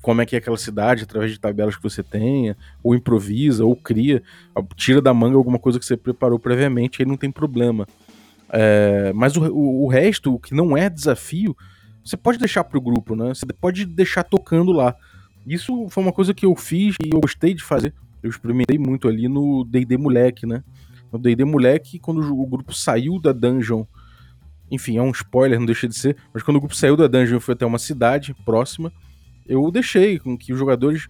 como 0.00 0.20
é 0.20 0.26
que 0.26 0.36
é 0.36 0.38
aquela 0.38 0.56
cidade 0.56 1.04
através 1.04 1.32
de 1.32 1.40
tabelas 1.40 1.76
que 1.76 1.82
você 1.82 2.02
tenha, 2.02 2.56
ou 2.82 2.94
improvisa, 2.94 3.64
ou 3.64 3.74
cria, 3.74 4.22
tira 4.76 5.00
da 5.00 5.12
manga 5.12 5.36
alguma 5.36 5.58
coisa 5.58 5.78
que 5.78 5.84
você 5.84 5.96
preparou 5.96 6.38
previamente, 6.38 7.02
aí 7.02 7.06
não 7.06 7.16
tem 7.16 7.30
problema. 7.30 7.86
É, 8.52 9.12
mas 9.14 9.36
o, 9.36 9.42
o, 9.52 9.84
o, 9.84 9.88
resto, 9.88 10.34
o 10.34 10.38
que 10.38 10.54
não 10.54 10.76
é 10.76 10.88
desafio, 10.88 11.56
você 12.04 12.16
pode 12.16 12.38
deixar 12.38 12.64
pro 12.64 12.80
grupo, 12.80 13.14
né? 13.14 13.28
Você 13.34 13.46
pode 13.46 13.84
deixar 13.84 14.24
tocando 14.24 14.72
lá. 14.72 14.94
Isso 15.46 15.88
foi 15.88 16.02
uma 16.02 16.12
coisa 16.12 16.34
que 16.34 16.44
eu 16.44 16.54
fiz 16.56 16.96
e 17.02 17.10
eu 17.12 17.20
gostei 17.20 17.54
de 17.54 17.62
fazer. 17.62 17.94
Eu 18.22 18.28
experimentei 18.28 18.78
muito 18.78 19.08
ali 19.08 19.28
no 19.28 19.64
D&D 19.64 19.96
Moleque, 19.96 20.46
né? 20.46 20.62
No 21.12 21.18
D&D 21.18 21.44
Moleque, 21.44 21.98
quando 21.98 22.20
o 22.20 22.46
grupo 22.46 22.74
saiu 22.74 23.20
da 23.20 23.32
dungeon, 23.32 23.84
enfim, 24.70 24.98
é 24.98 25.02
um 25.02 25.10
spoiler, 25.10 25.58
não 25.58 25.66
deixa 25.66 25.88
de 25.88 25.96
ser, 25.96 26.16
mas 26.32 26.42
quando 26.42 26.56
o 26.58 26.60
grupo 26.60 26.76
saiu 26.76 26.96
da 26.96 27.06
dungeon 27.06 27.38
e 27.38 27.40
foi 27.40 27.54
até 27.54 27.66
uma 27.66 27.78
cidade 27.78 28.34
próxima, 28.44 28.92
eu 29.46 29.68
deixei 29.70 30.18
com 30.18 30.38
que 30.38 30.52
os 30.52 30.58
jogadores 30.58 31.08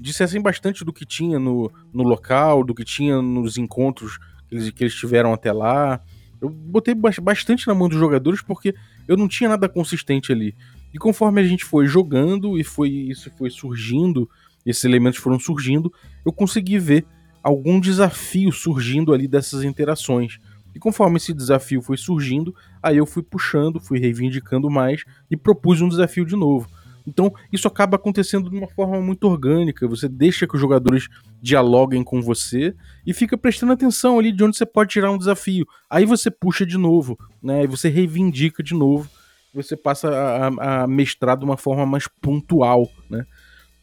dissessem 0.00 0.40
bastante 0.40 0.84
do 0.84 0.92
que 0.92 1.04
tinha 1.04 1.38
no, 1.38 1.70
no 1.92 2.02
local, 2.02 2.62
do 2.62 2.74
que 2.74 2.84
tinha 2.84 3.20
nos 3.20 3.56
encontros 3.56 4.18
que 4.48 4.54
eles, 4.54 4.70
que 4.70 4.84
eles 4.84 4.94
tiveram 4.94 5.32
até 5.32 5.52
lá. 5.52 6.00
Eu 6.40 6.48
botei 6.50 6.94
bastante 6.94 7.66
na 7.66 7.74
mão 7.74 7.88
dos 7.88 7.98
jogadores 7.98 8.42
porque 8.42 8.74
eu 9.08 9.16
não 9.16 9.26
tinha 9.26 9.48
nada 9.48 9.68
consistente 9.68 10.30
ali. 10.30 10.54
E 10.92 10.98
conforme 10.98 11.40
a 11.40 11.44
gente 11.44 11.64
foi 11.64 11.86
jogando 11.86 12.58
e 12.58 12.62
foi 12.62 12.90
isso 12.90 13.30
foi 13.36 13.50
surgindo, 13.50 14.28
esses 14.64 14.84
elementos 14.84 15.18
foram 15.18 15.38
surgindo, 15.38 15.92
eu 16.24 16.32
consegui 16.32 16.78
ver 16.78 17.04
algum 17.44 17.78
desafio 17.78 18.50
surgindo 18.50 19.12
ali 19.12 19.28
dessas 19.28 19.62
interações. 19.62 20.38
E 20.74 20.78
conforme 20.78 21.18
esse 21.18 21.32
desafio 21.32 21.80
foi 21.80 21.96
surgindo, 21.96 22.54
aí 22.82 22.96
eu 22.96 23.06
fui 23.06 23.22
puxando, 23.22 23.78
fui 23.78 24.00
reivindicando 24.00 24.68
mais 24.68 25.04
e 25.30 25.36
propus 25.36 25.80
um 25.80 25.88
desafio 25.88 26.24
de 26.24 26.34
novo. 26.34 26.66
Então, 27.06 27.32
isso 27.52 27.68
acaba 27.68 27.96
acontecendo 27.96 28.48
de 28.48 28.56
uma 28.56 28.66
forma 28.66 28.98
muito 29.00 29.28
orgânica. 29.28 29.86
Você 29.86 30.08
deixa 30.08 30.46
que 30.46 30.54
os 30.54 30.60
jogadores 30.60 31.06
dialoguem 31.40 32.02
com 32.02 32.22
você 32.22 32.74
e 33.06 33.12
fica 33.12 33.36
prestando 33.36 33.74
atenção 33.74 34.18
ali 34.18 34.32
de 34.32 34.42
onde 34.42 34.56
você 34.56 34.64
pode 34.64 34.90
tirar 34.90 35.10
um 35.10 35.18
desafio. 35.18 35.66
Aí 35.88 36.06
você 36.06 36.30
puxa 36.30 36.64
de 36.64 36.78
novo, 36.78 37.18
né? 37.42 37.64
E 37.64 37.66
você 37.66 37.90
reivindica 37.90 38.62
de 38.62 38.72
novo 38.72 39.08
você 39.54 39.76
passa 39.76 40.10
a, 40.10 40.82
a 40.82 40.86
mestrar 40.86 41.38
de 41.38 41.44
uma 41.44 41.56
forma 41.56 41.86
mais 41.86 42.08
pontual, 42.20 42.90
né? 43.08 43.24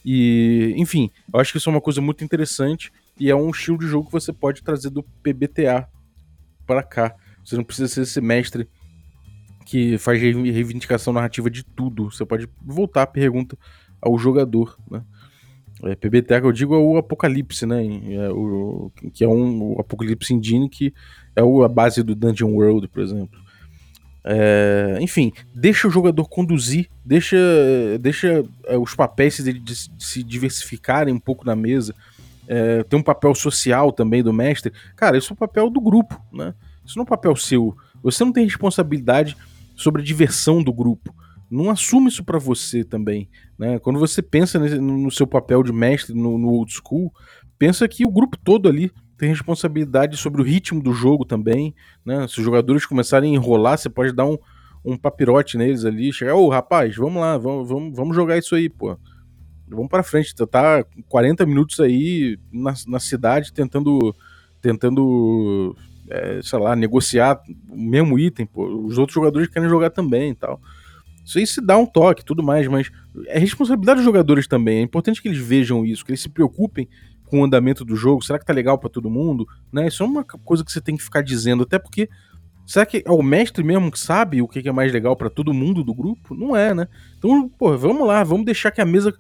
E, 0.03 0.73
enfim, 0.77 1.11
eu 1.33 1.39
acho 1.39 1.51
que 1.51 1.57
isso 1.59 1.69
é 1.69 1.73
uma 1.73 1.81
coisa 1.81 2.01
muito 2.01 2.23
interessante 2.23 2.91
e 3.19 3.29
é 3.29 3.35
um 3.35 3.49
estilo 3.49 3.77
de 3.77 3.87
jogo 3.87 4.07
que 4.07 4.11
você 4.11 4.33
pode 4.33 4.63
trazer 4.63 4.89
do 4.89 5.03
PBTA 5.03 5.87
para 6.65 6.83
cá. 6.83 7.15
Você 7.43 7.55
não 7.55 7.63
precisa 7.63 7.87
ser 7.87 8.01
esse 8.01 8.21
mestre 8.21 8.67
que 9.65 9.97
faz 9.97 10.21
reivindicação 10.21 11.13
narrativa 11.13 11.49
de 11.49 11.63
tudo. 11.63 12.11
Você 12.11 12.25
pode 12.25 12.47
voltar 12.61 13.03
a 13.03 13.07
pergunta 13.07 13.57
ao 14.01 14.17
jogador, 14.17 14.77
né? 14.89 15.03
É, 15.83 15.95
PBTA 15.95 16.39
que 16.39 16.45
eu 16.45 16.51
digo 16.51 16.75
é 16.75 16.77
o 16.77 16.97
Apocalipse, 16.97 17.65
né? 17.65 17.83
É 18.13 18.29
o, 18.29 18.91
que 19.13 19.23
é 19.23 19.27
um 19.27 19.79
Apocalipse 19.79 20.33
Engine 20.33 20.69
que 20.69 20.93
é 21.35 21.41
a 21.41 21.67
base 21.67 22.03
do 22.03 22.13
Dungeon 22.13 22.51
World, 22.51 22.87
por 22.87 23.01
exemplo. 23.01 23.39
É, 24.23 24.99
enfim, 25.01 25.33
deixa 25.53 25.87
o 25.87 25.91
jogador 25.91 26.29
conduzir, 26.29 26.87
deixa, 27.03 27.37
deixa 27.99 28.45
é, 28.65 28.77
os 28.77 28.93
papéis 28.93 29.41
se 29.97 30.23
diversificarem 30.23 31.13
um 31.13 31.19
pouco 31.19 31.45
na 31.45 31.55
mesa. 31.55 31.95
É, 32.53 32.83
tem 32.83 32.99
um 32.99 33.03
papel 33.03 33.33
social 33.33 33.93
também 33.93 34.21
do 34.21 34.33
mestre. 34.33 34.73
Cara, 34.97 35.17
isso 35.17 35.31
é 35.31 35.33
o 35.33 35.37
papel 35.37 35.69
do 35.69 35.79
grupo, 35.79 36.21
né? 36.33 36.53
Isso 36.85 36.97
não 36.97 37.03
é 37.03 37.05
um 37.05 37.07
papel 37.07 37.33
seu. 37.33 37.77
Você 38.03 38.25
não 38.25 38.33
tem 38.33 38.43
responsabilidade 38.43 39.37
sobre 39.73 40.01
a 40.01 40.05
diversão 40.05 40.61
do 40.61 40.73
grupo. 40.73 41.15
Não 41.49 41.69
assume 41.69 42.09
isso 42.09 42.25
para 42.25 42.37
você 42.37 42.83
também. 42.83 43.29
Né? 43.57 43.79
Quando 43.79 43.99
você 43.99 44.21
pensa 44.21 44.59
no 44.59 45.09
seu 45.09 45.25
papel 45.25 45.63
de 45.63 45.71
mestre 45.71 46.13
no, 46.13 46.37
no 46.37 46.49
old 46.49 46.69
school, 46.73 47.13
pensa 47.57 47.87
que 47.87 48.05
o 48.05 48.11
grupo 48.11 48.37
todo 48.37 48.67
ali 48.67 48.91
tem 49.17 49.29
responsabilidade 49.29 50.17
sobre 50.17 50.41
o 50.41 50.43
ritmo 50.43 50.83
do 50.83 50.91
jogo 50.91 51.23
também, 51.23 51.73
né? 52.03 52.27
Se 52.27 52.39
os 52.39 52.43
jogadores 52.43 52.85
começarem 52.85 53.31
a 53.31 53.35
enrolar, 53.35 53.77
você 53.77 53.87
pode 53.87 54.11
dar 54.11 54.25
um, 54.25 54.37
um 54.83 54.97
papirote 54.97 55.57
neles 55.57 55.85
ali, 55.85 56.11
chegar, 56.11 56.35
ô 56.35 56.49
rapaz, 56.49 56.95
vamos 56.97 57.21
lá, 57.21 57.37
vamos, 57.37 57.69
vamos, 57.69 57.95
vamos 57.95 58.15
jogar 58.15 58.37
isso 58.37 58.55
aí, 58.55 58.67
pô. 58.67 58.97
Vamos 59.75 59.89
para 59.89 60.03
frente, 60.03 60.35
tá, 60.35 60.45
tá 60.45 60.85
40 61.07 61.45
minutos 61.45 61.79
aí 61.79 62.37
na, 62.51 62.73
na 62.87 62.99
cidade 62.99 63.53
tentando 63.53 64.15
tentando 64.61 65.75
é, 66.09 66.39
sei 66.43 66.59
lá, 66.59 66.75
negociar 66.75 67.41
o 67.69 67.77
mesmo 67.77 68.19
item, 68.19 68.45
pô. 68.45 68.65
Os 68.85 68.97
outros 68.97 69.15
jogadores 69.15 69.47
querem 69.47 69.69
jogar 69.69 69.89
também 69.89 70.31
e 70.31 70.35
tal. 70.35 70.61
Isso 71.25 71.37
aí 71.37 71.47
se 71.47 71.61
dá 71.61 71.77
um 71.77 71.85
toque 71.85 72.25
tudo 72.25 72.43
mais, 72.43 72.67
mas 72.67 72.91
é 73.27 73.39
responsabilidade 73.39 73.97
dos 73.97 74.05
jogadores 74.05 74.47
também. 74.47 74.79
É 74.79 74.81
importante 74.81 75.21
que 75.21 75.27
eles 75.27 75.39
vejam 75.39 75.85
isso, 75.85 76.03
que 76.03 76.11
eles 76.11 76.21
se 76.21 76.29
preocupem 76.29 76.87
com 77.25 77.41
o 77.41 77.45
andamento 77.45 77.85
do 77.85 77.95
jogo? 77.95 78.23
Será 78.23 78.37
que 78.37 78.45
tá 78.45 78.53
legal 78.53 78.77
para 78.77 78.89
todo 78.89 79.09
mundo? 79.09 79.47
Né? 79.71 79.87
Isso 79.87 80.03
é 80.03 80.05
uma 80.05 80.23
coisa 80.23 80.65
que 80.65 80.71
você 80.71 80.81
tem 80.81 80.97
que 80.97 81.03
ficar 81.03 81.21
dizendo, 81.21 81.63
até 81.63 81.79
porque 81.79 82.09
Será 82.65 82.85
que 82.85 83.03
é 83.05 83.11
o 83.11 83.21
mestre 83.21 83.63
mesmo 83.63 83.91
que 83.91 83.99
sabe 83.99 84.41
o 84.41 84.47
que 84.47 84.67
é 84.67 84.71
mais 84.71 84.93
legal 84.93 85.13
para 85.15 85.29
todo 85.29 85.53
mundo 85.53 85.83
do 85.83 85.93
grupo? 85.93 86.33
Não 86.33 86.55
é, 86.55 86.73
né? 86.73 86.87
Então, 87.17 87.49
pô, 87.49 87.77
vamos 87.77 88.07
lá, 88.07 88.23
vamos 88.23 88.45
deixar 88.45 88.71
que 88.71 88.79
a 88.79 88.85
mesa 88.85 89.13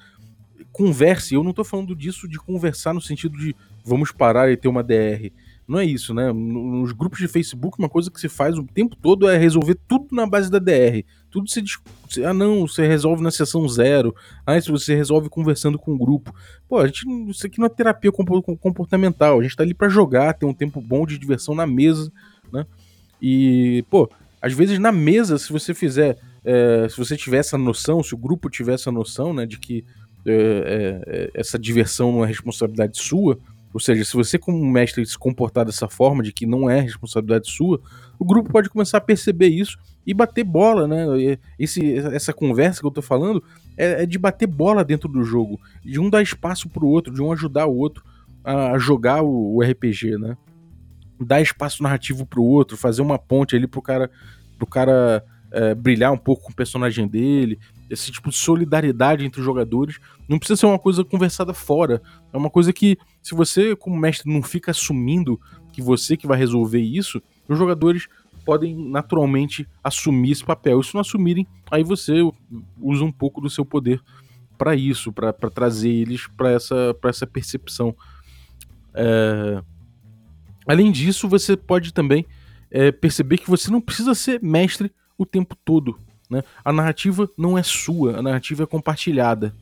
converse. 0.71 1.33
Eu 1.33 1.43
não 1.43 1.53
tô 1.53 1.63
falando 1.63 1.95
disso 1.95 2.27
de 2.27 2.37
conversar 2.37 2.93
no 2.93 3.01
sentido 3.01 3.37
de 3.37 3.55
vamos 3.83 4.11
parar 4.11 4.51
e 4.51 4.57
ter 4.57 4.67
uma 4.67 4.83
DR. 4.83 5.31
Não 5.67 5.79
é 5.79 5.85
isso, 5.85 6.13
né? 6.13 6.33
Nos 6.33 6.91
grupos 6.91 7.19
de 7.19 7.29
Facebook, 7.29 7.79
uma 7.79 7.87
coisa 7.87 8.11
que 8.11 8.19
se 8.19 8.27
faz 8.27 8.57
o 8.57 8.63
tempo 8.63 8.95
todo 8.95 9.29
é 9.29 9.37
resolver 9.37 9.77
tudo 9.87 10.07
na 10.11 10.27
base 10.27 10.51
da 10.51 10.59
DR. 10.59 11.05
Tudo 11.29 11.49
se 11.49 11.61
discute. 11.61 12.23
Ah, 12.25 12.33
não, 12.33 12.67
você 12.67 12.85
resolve 12.85 13.23
na 13.23 13.31
sessão 13.31 13.67
zero. 13.69 14.13
Ah, 14.45 14.57
isso 14.57 14.71
você 14.71 14.95
resolve 14.95 15.29
conversando 15.29 15.79
com 15.79 15.93
o 15.93 15.97
grupo. 15.97 16.35
Pô, 16.67 16.79
a 16.79 16.87
gente, 16.87 17.05
isso 17.29 17.45
aqui 17.47 17.57
não 17.57 17.67
é 17.67 17.69
terapia 17.69 18.11
comportamental. 18.11 19.39
A 19.39 19.43
gente 19.43 19.55
tá 19.55 19.63
ali 19.63 19.73
para 19.73 19.87
jogar, 19.87 20.33
ter 20.33 20.45
um 20.45 20.53
tempo 20.53 20.81
bom 20.81 21.05
de 21.05 21.17
diversão 21.17 21.55
na 21.55 21.65
mesa, 21.65 22.11
né? 22.51 22.65
E, 23.21 23.85
pô, 23.89 24.09
às 24.41 24.53
vezes 24.53 24.79
na 24.79 24.91
mesa, 24.91 25.37
se 25.37 25.53
você 25.53 25.73
fizer. 25.73 26.17
É, 26.43 26.87
se 26.89 26.97
você 26.97 27.15
tiver 27.15 27.37
essa 27.37 27.57
noção, 27.57 28.01
se 28.01 28.15
o 28.15 28.17
grupo 28.17 28.49
tiver 28.49 28.73
essa 28.73 28.91
noção, 28.91 29.31
né, 29.31 29.45
de 29.45 29.59
que 29.59 29.85
é, 30.25 30.33
é, 30.33 31.01
é 31.05 31.31
essa 31.33 31.57
diversão 31.57 32.11
não 32.11 32.23
é 32.23 32.27
responsabilidade 32.27 33.01
sua, 33.01 33.39
ou 33.73 33.79
seja, 33.79 34.03
se 34.03 34.13
você, 34.13 34.37
como 34.37 34.63
mestre, 34.65 35.05
se 35.05 35.17
comportar 35.17 35.65
dessa 35.65 35.87
forma, 35.87 36.21
de 36.21 36.33
que 36.33 36.45
não 36.45 36.69
é 36.69 36.81
responsabilidade 36.81 37.49
sua, 37.49 37.79
o 38.19 38.25
grupo 38.25 38.51
pode 38.51 38.69
começar 38.69 38.97
a 38.97 39.01
perceber 39.01 39.47
isso 39.47 39.77
e 40.05 40.13
bater 40.13 40.43
bola, 40.43 40.87
né? 40.87 41.05
Esse, 41.57 41.97
essa 41.97 42.33
conversa 42.33 42.81
que 42.81 42.87
eu 42.87 42.91
tô 42.91 43.01
falando 43.01 43.41
é, 43.77 44.03
é 44.03 44.05
de 44.05 44.17
bater 44.17 44.47
bola 44.47 44.83
dentro 44.83 45.07
do 45.07 45.23
jogo, 45.23 45.59
de 45.83 45.99
um 45.99 46.09
dar 46.09 46.21
espaço 46.21 46.69
pro 46.69 46.87
outro, 46.87 47.13
de 47.13 47.21
um 47.21 47.31
ajudar 47.31 47.65
o 47.67 47.75
outro 47.75 48.03
a 48.43 48.77
jogar 48.77 49.21
o, 49.21 49.55
o 49.55 49.61
RPG, 49.61 50.17
né? 50.17 50.35
Dar 51.19 51.39
espaço 51.39 51.81
narrativo 51.81 52.25
pro 52.25 52.43
outro, 52.43 52.75
fazer 52.75 53.01
uma 53.01 53.17
ponte 53.17 53.55
ali 53.55 53.67
pro 53.67 53.81
cara, 53.81 54.09
pro 54.57 54.67
cara 54.67 55.23
é, 55.51 55.73
brilhar 55.73 56.11
um 56.11 56.17
pouco 56.17 56.43
com 56.43 56.51
o 56.51 56.55
personagem 56.55 57.07
dele, 57.07 57.57
esse 57.91 58.11
tipo 58.11 58.29
de 58.29 58.35
solidariedade 58.37 59.25
entre 59.25 59.41
os 59.41 59.45
jogadores. 59.45 59.99
Não 60.27 60.39
precisa 60.39 60.59
ser 60.59 60.65
uma 60.65 60.79
coisa 60.79 61.03
conversada 61.03 61.53
fora. 61.53 62.01
É 62.31 62.37
uma 62.37 62.49
coisa 62.49 62.71
que, 62.71 62.97
se 63.21 63.35
você, 63.35 63.75
como 63.75 63.97
mestre, 63.97 64.31
não 64.31 64.41
fica 64.41 64.71
assumindo 64.71 65.39
que 65.73 65.81
você 65.81 66.15
que 66.15 66.25
vai 66.25 66.37
resolver 66.37 66.79
isso, 66.79 67.21
os 67.47 67.57
jogadores 67.57 68.07
podem 68.45 68.75
naturalmente 68.89 69.67
assumir 69.83 70.31
esse 70.31 70.43
papel. 70.43 70.79
E 70.79 70.83
se 70.83 70.93
não 70.93 71.01
assumirem, 71.01 71.45
aí 71.69 71.83
você 71.83 72.21
usa 72.79 73.03
um 73.03 73.11
pouco 73.11 73.41
do 73.41 73.49
seu 73.49 73.65
poder 73.65 74.01
para 74.57 74.75
isso, 74.75 75.11
para 75.11 75.33
trazer 75.33 75.89
eles 75.89 76.27
para 76.27 76.51
essa, 76.51 76.95
essa 77.03 77.27
percepção. 77.27 77.95
É... 78.93 79.61
Além 80.65 80.91
disso, 80.91 81.27
você 81.27 81.57
pode 81.57 81.93
também 81.93 82.25
é, 82.69 82.91
perceber 82.91 83.37
que 83.37 83.49
você 83.49 83.69
não 83.69 83.81
precisa 83.81 84.15
ser 84.15 84.41
mestre 84.41 84.91
o 85.17 85.25
tempo 85.25 85.57
todo. 85.65 85.99
Né? 86.31 86.41
A 86.63 86.71
narrativa 86.71 87.29
não 87.37 87.57
é 87.57 87.61
sua, 87.61 88.17
a 88.17 88.21
narrativa 88.21 88.63
é 88.63 88.65
compartilhada. 88.65 89.53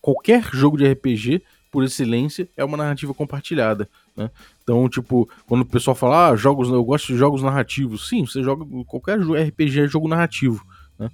Qualquer 0.00 0.48
jogo 0.52 0.78
de 0.78 0.88
RPG, 0.88 1.42
por 1.68 1.82
excelência, 1.82 2.48
é 2.56 2.64
uma 2.64 2.76
narrativa 2.76 3.12
compartilhada. 3.12 3.90
Né? 4.16 4.30
Então, 4.62 4.88
tipo, 4.88 5.28
quando 5.48 5.62
o 5.62 5.66
pessoal 5.66 5.96
fala, 5.96 6.28
ah, 6.28 6.36
jogos, 6.36 6.68
eu 6.68 6.84
gosto 6.84 7.08
de 7.08 7.18
jogos 7.18 7.42
narrativos, 7.42 8.08
sim, 8.08 8.24
você 8.24 8.40
joga. 8.40 8.64
Qualquer 8.86 9.18
RPG 9.18 9.80
é 9.80 9.88
jogo 9.88 10.06
narrativo. 10.06 10.64
Né? 10.96 11.10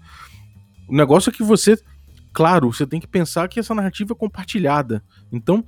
O 0.87 0.95
negócio 0.95 1.31
é 1.31 1.33
que 1.33 1.43
você, 1.43 1.79
claro, 2.35 2.71
você 2.71 2.87
tem 2.87 3.01
que 3.01 3.09
pensar 3.09 3.49
que 3.49 3.59
essa 3.59 3.75
narrativa 3.75 4.13
é 4.13 4.17
compartilhada. 4.17 5.03
Então, 5.33 5.65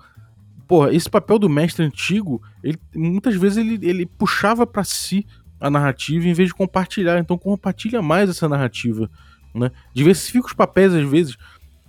porra, 0.67 0.93
esse 0.93 1.09
papel 1.09 1.39
do 1.39 1.49
mestre 1.49 1.83
antigo, 1.83 2.43
ele, 2.63 2.79
muitas 2.95 3.35
vezes 3.37 3.57
ele, 3.57 3.79
ele 3.89 4.05
puxava 4.05 4.67
para 4.67 4.85
si 4.85 5.27
a 5.61 5.71
narrativa 5.71 6.27
em 6.27 6.33
vez 6.33 6.49
de 6.49 6.55
compartilhar. 6.55 7.19
Então 7.19 7.37
compartilha 7.37 8.03
mais 8.03 8.31
essa 8.31 8.49
narrativa, 8.49 9.11
né? 9.55 9.71
Diversifica 9.95 10.47
os 10.47 10.53
papéis 10.53 10.93
às 10.93 11.09
vezes. 11.09 11.37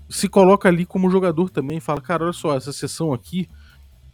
Se 0.10 0.28
coloca 0.28 0.68
ali 0.68 0.86
como 0.86 1.10
jogador 1.10 1.50
também, 1.50 1.80
fala, 1.80 2.02
cara, 2.02 2.24
olha 2.24 2.34
só, 2.34 2.58
essa 2.58 2.74
sessão 2.74 3.14
aqui, 3.14 3.48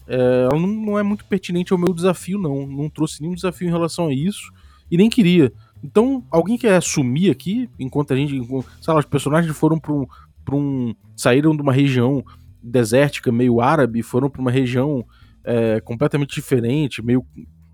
é, 0.07 0.47
ela 0.51 0.59
não, 0.59 0.67
não, 0.67 0.99
é 0.99 1.03
muito 1.03 1.23
pertinente 1.25 1.71
ao 1.71 1.79
meu 1.79 1.93
desafio, 1.93 2.37
não. 2.37 2.67
Não 2.67 2.89
trouxe 2.89 3.21
nenhum 3.21 3.33
desafio 3.33 3.67
em 3.67 3.71
relação 3.71 4.07
a 4.07 4.13
isso 4.13 4.51
e 4.91 4.97
nem 4.97 5.09
queria. 5.09 5.51
Então, 5.83 6.23
alguém 6.31 6.57
quer 6.57 6.75
assumir 6.75 7.29
aqui, 7.29 7.69
enquanto 7.79 8.11
a 8.11 8.15
gente, 8.15 8.41
sei 8.81 8.93
lá, 8.93 8.99
os 8.99 9.05
personagens 9.05 9.55
foram 9.55 9.79
para 9.79 9.93
um, 9.93 10.05
um, 10.51 10.95
saíram 11.15 11.55
de 11.55 11.61
uma 11.61 11.73
região 11.73 12.23
desértica, 12.61 13.31
meio 13.31 13.61
árabe, 13.61 14.01
foram 14.01 14.29
para 14.29 14.41
uma 14.41 14.51
região 14.51 15.05
é, 15.43 15.79
completamente 15.81 16.33
diferente, 16.33 17.03
meio 17.03 17.23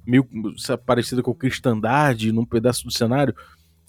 meio 0.06 0.28
parecida 0.86 1.22
com 1.22 1.34
cristandade 1.34 2.32
num 2.32 2.46
pedaço 2.46 2.84
do 2.86 2.92
cenário. 2.92 3.36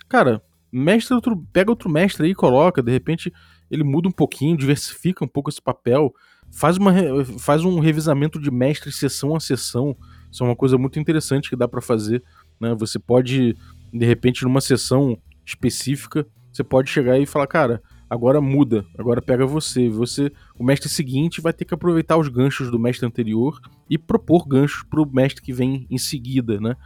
Cara, 0.09 0.42
mestre 0.70 1.14
outro, 1.14 1.37
pega 1.53 1.70
outro 1.70 1.90
mestre 1.90 2.27
aí 2.27 2.33
e 2.33 2.35
coloca, 2.35 2.83
de 2.83 2.90
repente 2.90 3.33
ele 3.70 3.85
muda 3.85 4.09
um 4.09 4.12
pouquinho, 4.12 4.57
diversifica 4.57 5.25
um 5.25 5.29
pouco 5.29 5.48
esse 5.48 5.61
papel, 5.61 6.12
faz, 6.51 6.77
uma, 6.77 6.92
faz 7.38 7.64
um 7.64 7.79
revisamento 7.81 8.38
de 8.38 8.51
mestre 8.51 8.92
sessão 8.92 9.35
a 9.35 9.40
sessão. 9.40 9.96
Isso 10.31 10.44
é 10.44 10.46
uma 10.46 10.57
coisa 10.57 10.77
muito 10.77 10.98
interessante 10.98 11.48
que 11.48 11.57
dá 11.57 11.66
para 11.66 11.81
fazer. 11.81 12.22
Né? 12.61 12.75
Você 12.79 12.98
pode, 12.98 13.57
de 13.92 14.07
repente, 14.07 14.44
numa 14.44 14.61
sessão 14.61 15.18
específica, 15.44 16.27
você 16.53 16.62
pode 16.62 16.90
chegar 16.90 17.18
e 17.18 17.25
falar, 17.25 17.46
cara, 17.46 17.83
agora 18.12 18.42
muda, 18.42 18.85
agora 18.98 19.22
pega 19.22 19.46
você. 19.46 19.88
Você, 19.88 20.31
o 20.59 20.62
mestre 20.62 20.87
seguinte 20.87 21.40
vai 21.40 21.51
ter 21.51 21.64
que 21.64 21.72
aproveitar 21.72 22.18
os 22.18 22.29
ganchos 22.29 22.70
do 22.70 22.79
mestre 22.79 23.07
anterior 23.07 23.59
e 23.88 23.96
propor 23.96 24.46
ganchos 24.46 24.83
para 24.83 25.01
o 25.01 25.11
mestre 25.11 25.40
que 25.40 25.51
vem 25.51 25.87
em 25.88 25.96
seguida, 25.96 26.61
né? 26.61 26.77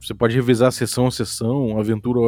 Você 0.00 0.14
pode 0.14 0.34
revisar 0.34 0.72
sessão 0.72 1.06
a 1.06 1.10
sessão, 1.10 1.78
aventura 1.78 2.18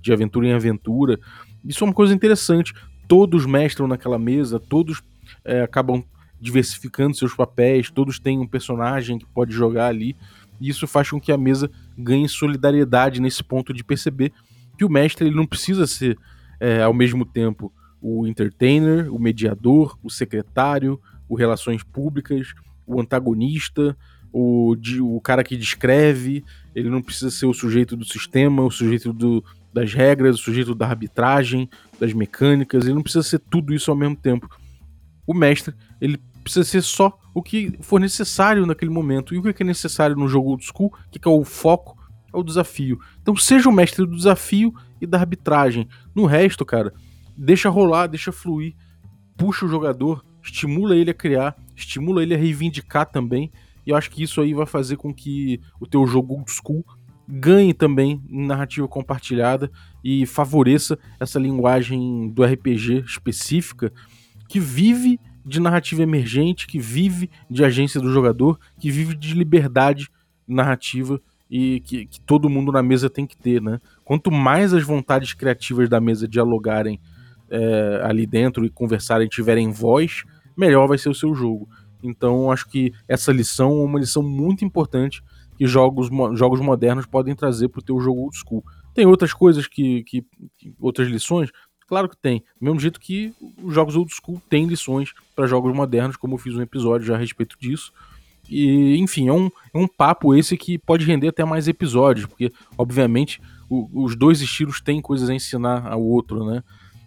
de 0.00 0.12
aventura 0.12 0.48
em 0.48 0.52
aventura. 0.52 1.20
Isso 1.64 1.84
é 1.84 1.86
uma 1.86 1.94
coisa 1.94 2.12
interessante. 2.12 2.74
Todos 3.06 3.46
mestram 3.46 3.86
naquela 3.86 4.18
mesa, 4.18 4.58
todos 4.58 5.00
é, 5.44 5.62
acabam 5.62 6.02
diversificando 6.40 7.16
seus 7.16 7.36
papéis, 7.36 7.88
todos 7.88 8.18
têm 8.18 8.40
um 8.40 8.48
personagem 8.48 9.16
que 9.16 9.26
pode 9.26 9.52
jogar 9.52 9.86
ali. 9.86 10.16
E 10.60 10.68
isso 10.68 10.88
faz 10.88 11.08
com 11.08 11.20
que 11.20 11.30
a 11.30 11.38
mesa 11.38 11.70
ganhe 11.96 12.28
solidariedade 12.28 13.20
nesse 13.20 13.44
ponto 13.44 13.72
de 13.72 13.84
perceber 13.84 14.32
que 14.76 14.84
o 14.84 14.90
mestre 14.90 15.24
ele 15.24 15.36
não 15.36 15.46
precisa 15.46 15.86
ser 15.86 16.18
é, 16.58 16.82
ao 16.82 16.92
mesmo 16.92 17.24
tempo 17.24 17.72
o 18.02 18.26
entertainer, 18.26 19.14
o 19.14 19.18
mediador, 19.18 19.96
o 20.02 20.10
secretário, 20.10 21.00
o 21.28 21.36
relações 21.36 21.82
públicas, 21.82 22.52
o 22.86 23.00
antagonista, 23.00 23.96
o, 24.32 24.74
o 25.00 25.20
cara 25.20 25.44
que 25.44 25.56
descreve, 25.56 26.44
ele 26.74 26.90
não 26.90 27.00
precisa 27.00 27.30
ser 27.30 27.46
o 27.46 27.54
sujeito 27.54 27.96
do 27.96 28.04
sistema, 28.04 28.62
o 28.62 28.70
sujeito 28.70 29.12
do, 29.12 29.44
das 29.72 29.94
regras, 29.94 30.36
o 30.36 30.42
sujeito 30.42 30.74
da 30.74 30.86
arbitragem, 30.86 31.68
das 32.00 32.12
mecânicas, 32.12 32.84
ele 32.84 32.94
não 32.94 33.02
precisa 33.02 33.22
ser 33.22 33.38
tudo 33.38 33.72
isso 33.72 33.90
ao 33.90 33.96
mesmo 33.96 34.16
tempo. 34.16 34.48
O 35.26 35.32
mestre, 35.32 35.74
ele 36.00 36.18
precisa 36.42 36.64
ser 36.64 36.82
só 36.82 37.16
o 37.32 37.42
que 37.42 37.78
for 37.80 38.00
necessário 38.00 38.66
naquele 38.66 38.90
momento. 38.90 39.34
E 39.34 39.38
o 39.38 39.54
que 39.54 39.62
é 39.62 39.66
necessário 39.66 40.16
no 40.16 40.26
jogo 40.26 40.50
old 40.50 40.64
school, 40.64 40.92
o 41.06 41.10
que 41.10 41.28
é 41.28 41.30
o 41.30 41.44
foco, 41.44 41.96
é 42.32 42.36
o 42.36 42.42
desafio. 42.42 42.98
Então 43.20 43.36
seja 43.36 43.68
o 43.68 43.72
mestre 43.72 44.04
do 44.04 44.16
desafio 44.16 44.74
e 45.00 45.06
da 45.06 45.18
arbitragem. 45.18 45.88
No 46.14 46.26
resto, 46.26 46.64
cara, 46.64 46.92
deixa 47.36 47.68
rolar, 47.68 48.06
deixa 48.06 48.32
fluir, 48.32 48.74
puxa 49.36 49.66
o 49.66 49.68
jogador, 49.68 50.24
estimula 50.42 50.96
ele 50.96 51.10
a 51.10 51.14
criar, 51.14 51.56
estimula 51.74 52.22
ele 52.22 52.34
a 52.34 52.38
reivindicar 52.38 53.06
também. 53.06 53.50
E 53.86 53.90
eu 53.90 53.96
acho 53.96 54.10
que 54.10 54.22
isso 54.22 54.40
aí 54.40 54.54
vai 54.54 54.66
fazer 54.66 54.96
com 54.96 55.12
que 55.12 55.60
o 55.80 55.86
teu 55.86 56.06
jogo 56.06 56.34
old 56.34 56.50
school 56.50 56.84
ganhe 57.28 57.72
também 57.72 58.22
narrativa 58.28 58.86
compartilhada 58.86 59.70
e 60.04 60.26
favoreça 60.26 60.98
essa 61.18 61.38
linguagem 61.38 62.28
do 62.28 62.44
RPG 62.44 63.04
específica 63.06 63.92
que 64.48 64.60
vive 64.60 65.18
de 65.44 65.60
narrativa 65.60 66.02
emergente, 66.02 66.66
que 66.66 66.78
vive 66.78 67.30
de 67.50 67.64
agência 67.64 68.00
do 68.00 68.12
jogador, 68.12 68.58
que 68.78 68.90
vive 68.90 69.14
de 69.14 69.34
liberdade 69.34 70.08
narrativa 70.46 71.20
e 71.50 71.80
que, 71.80 72.06
que 72.06 72.20
todo 72.20 72.48
mundo 72.48 72.70
na 72.70 72.82
mesa 72.82 73.10
tem 73.10 73.26
que 73.26 73.36
ter, 73.36 73.60
né? 73.60 73.80
Quanto 74.04 74.30
mais 74.30 74.72
as 74.72 74.84
vontades 74.84 75.32
criativas 75.32 75.88
da 75.88 76.00
mesa 76.00 76.28
dialogarem 76.28 77.00
é, 77.52 78.00
ali 78.02 78.26
dentro 78.26 78.64
e 78.64 78.70
conversarem, 78.70 79.28
tiverem 79.28 79.70
voz, 79.70 80.24
melhor 80.56 80.88
vai 80.88 80.96
ser 80.96 81.10
o 81.10 81.14
seu 81.14 81.34
jogo. 81.34 81.68
Então 82.02 82.50
acho 82.50 82.68
que 82.68 82.92
essa 83.06 83.30
lição 83.30 83.80
é 83.80 83.84
uma 83.84 84.00
lição 84.00 84.22
muito 84.22 84.64
importante 84.64 85.22
que 85.56 85.66
jogos, 85.66 86.08
jogos 86.34 86.60
modernos 86.60 87.06
podem 87.06 87.34
trazer 87.34 87.68
para 87.68 87.80
o 87.80 87.84
teu 87.84 88.00
jogo 88.00 88.22
old 88.22 88.36
school. 88.36 88.64
Tem 88.94 89.06
outras 89.06 89.32
coisas 89.32 89.66
que, 89.66 90.02
que, 90.04 90.24
que, 90.58 90.74
outras 90.80 91.08
lições? 91.08 91.50
Claro 91.86 92.08
que 92.08 92.16
tem. 92.16 92.40
Do 92.58 92.64
mesmo 92.64 92.80
jeito 92.80 92.98
que 92.98 93.34
os 93.62 93.74
jogos 93.74 93.94
old 93.94 94.12
school 94.12 94.40
têm 94.48 94.66
lições 94.66 95.12
para 95.36 95.46
jogos 95.46 95.74
modernos, 95.74 96.16
como 96.16 96.34
eu 96.34 96.38
fiz 96.38 96.56
um 96.56 96.62
episódio 96.62 97.06
já 97.06 97.14
a 97.14 97.18
respeito 97.18 97.56
disso. 97.60 97.92
E, 98.48 98.96
enfim, 98.96 99.28
é 99.28 99.32
um, 99.32 99.50
é 99.72 99.78
um 99.78 99.86
papo 99.86 100.34
esse 100.34 100.56
que 100.56 100.78
pode 100.78 101.04
render 101.04 101.28
até 101.28 101.44
mais 101.44 101.68
episódios, 101.68 102.26
porque, 102.26 102.52
obviamente, 102.76 103.40
o, 103.68 104.04
os 104.04 104.16
dois 104.16 104.40
estilos 104.40 104.80
têm 104.80 105.00
coisas 105.00 105.30
a 105.30 105.34
ensinar 105.34 105.86
ao 105.86 106.02
outro, 106.02 106.44
né? 106.44 106.62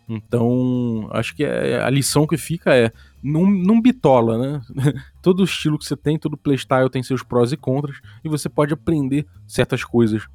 Então, 0.07 1.09
acho 1.11 1.35
que 1.35 1.43
é, 1.43 1.81
a 1.81 1.89
lição 1.89 2.27
que 2.27 2.37
fica 2.37 2.75
é 2.75 2.91
não, 3.23 3.45
não 3.49 3.81
bitola, 3.81 4.37
né? 4.37 4.61
todo 5.21 5.43
estilo 5.43 5.79
que 5.79 5.85
você 5.85 5.97
tem, 5.97 6.17
todo 6.17 6.37
playstyle 6.37 6.89
tem 6.89 7.01
seus 7.01 7.23
prós 7.23 7.51
e 7.51 7.57
contras, 7.57 7.99
e 8.23 8.29
você 8.29 8.47
pode 8.47 8.73
aprender 8.73 9.25
certas 9.47 9.83
coisas 9.83 10.27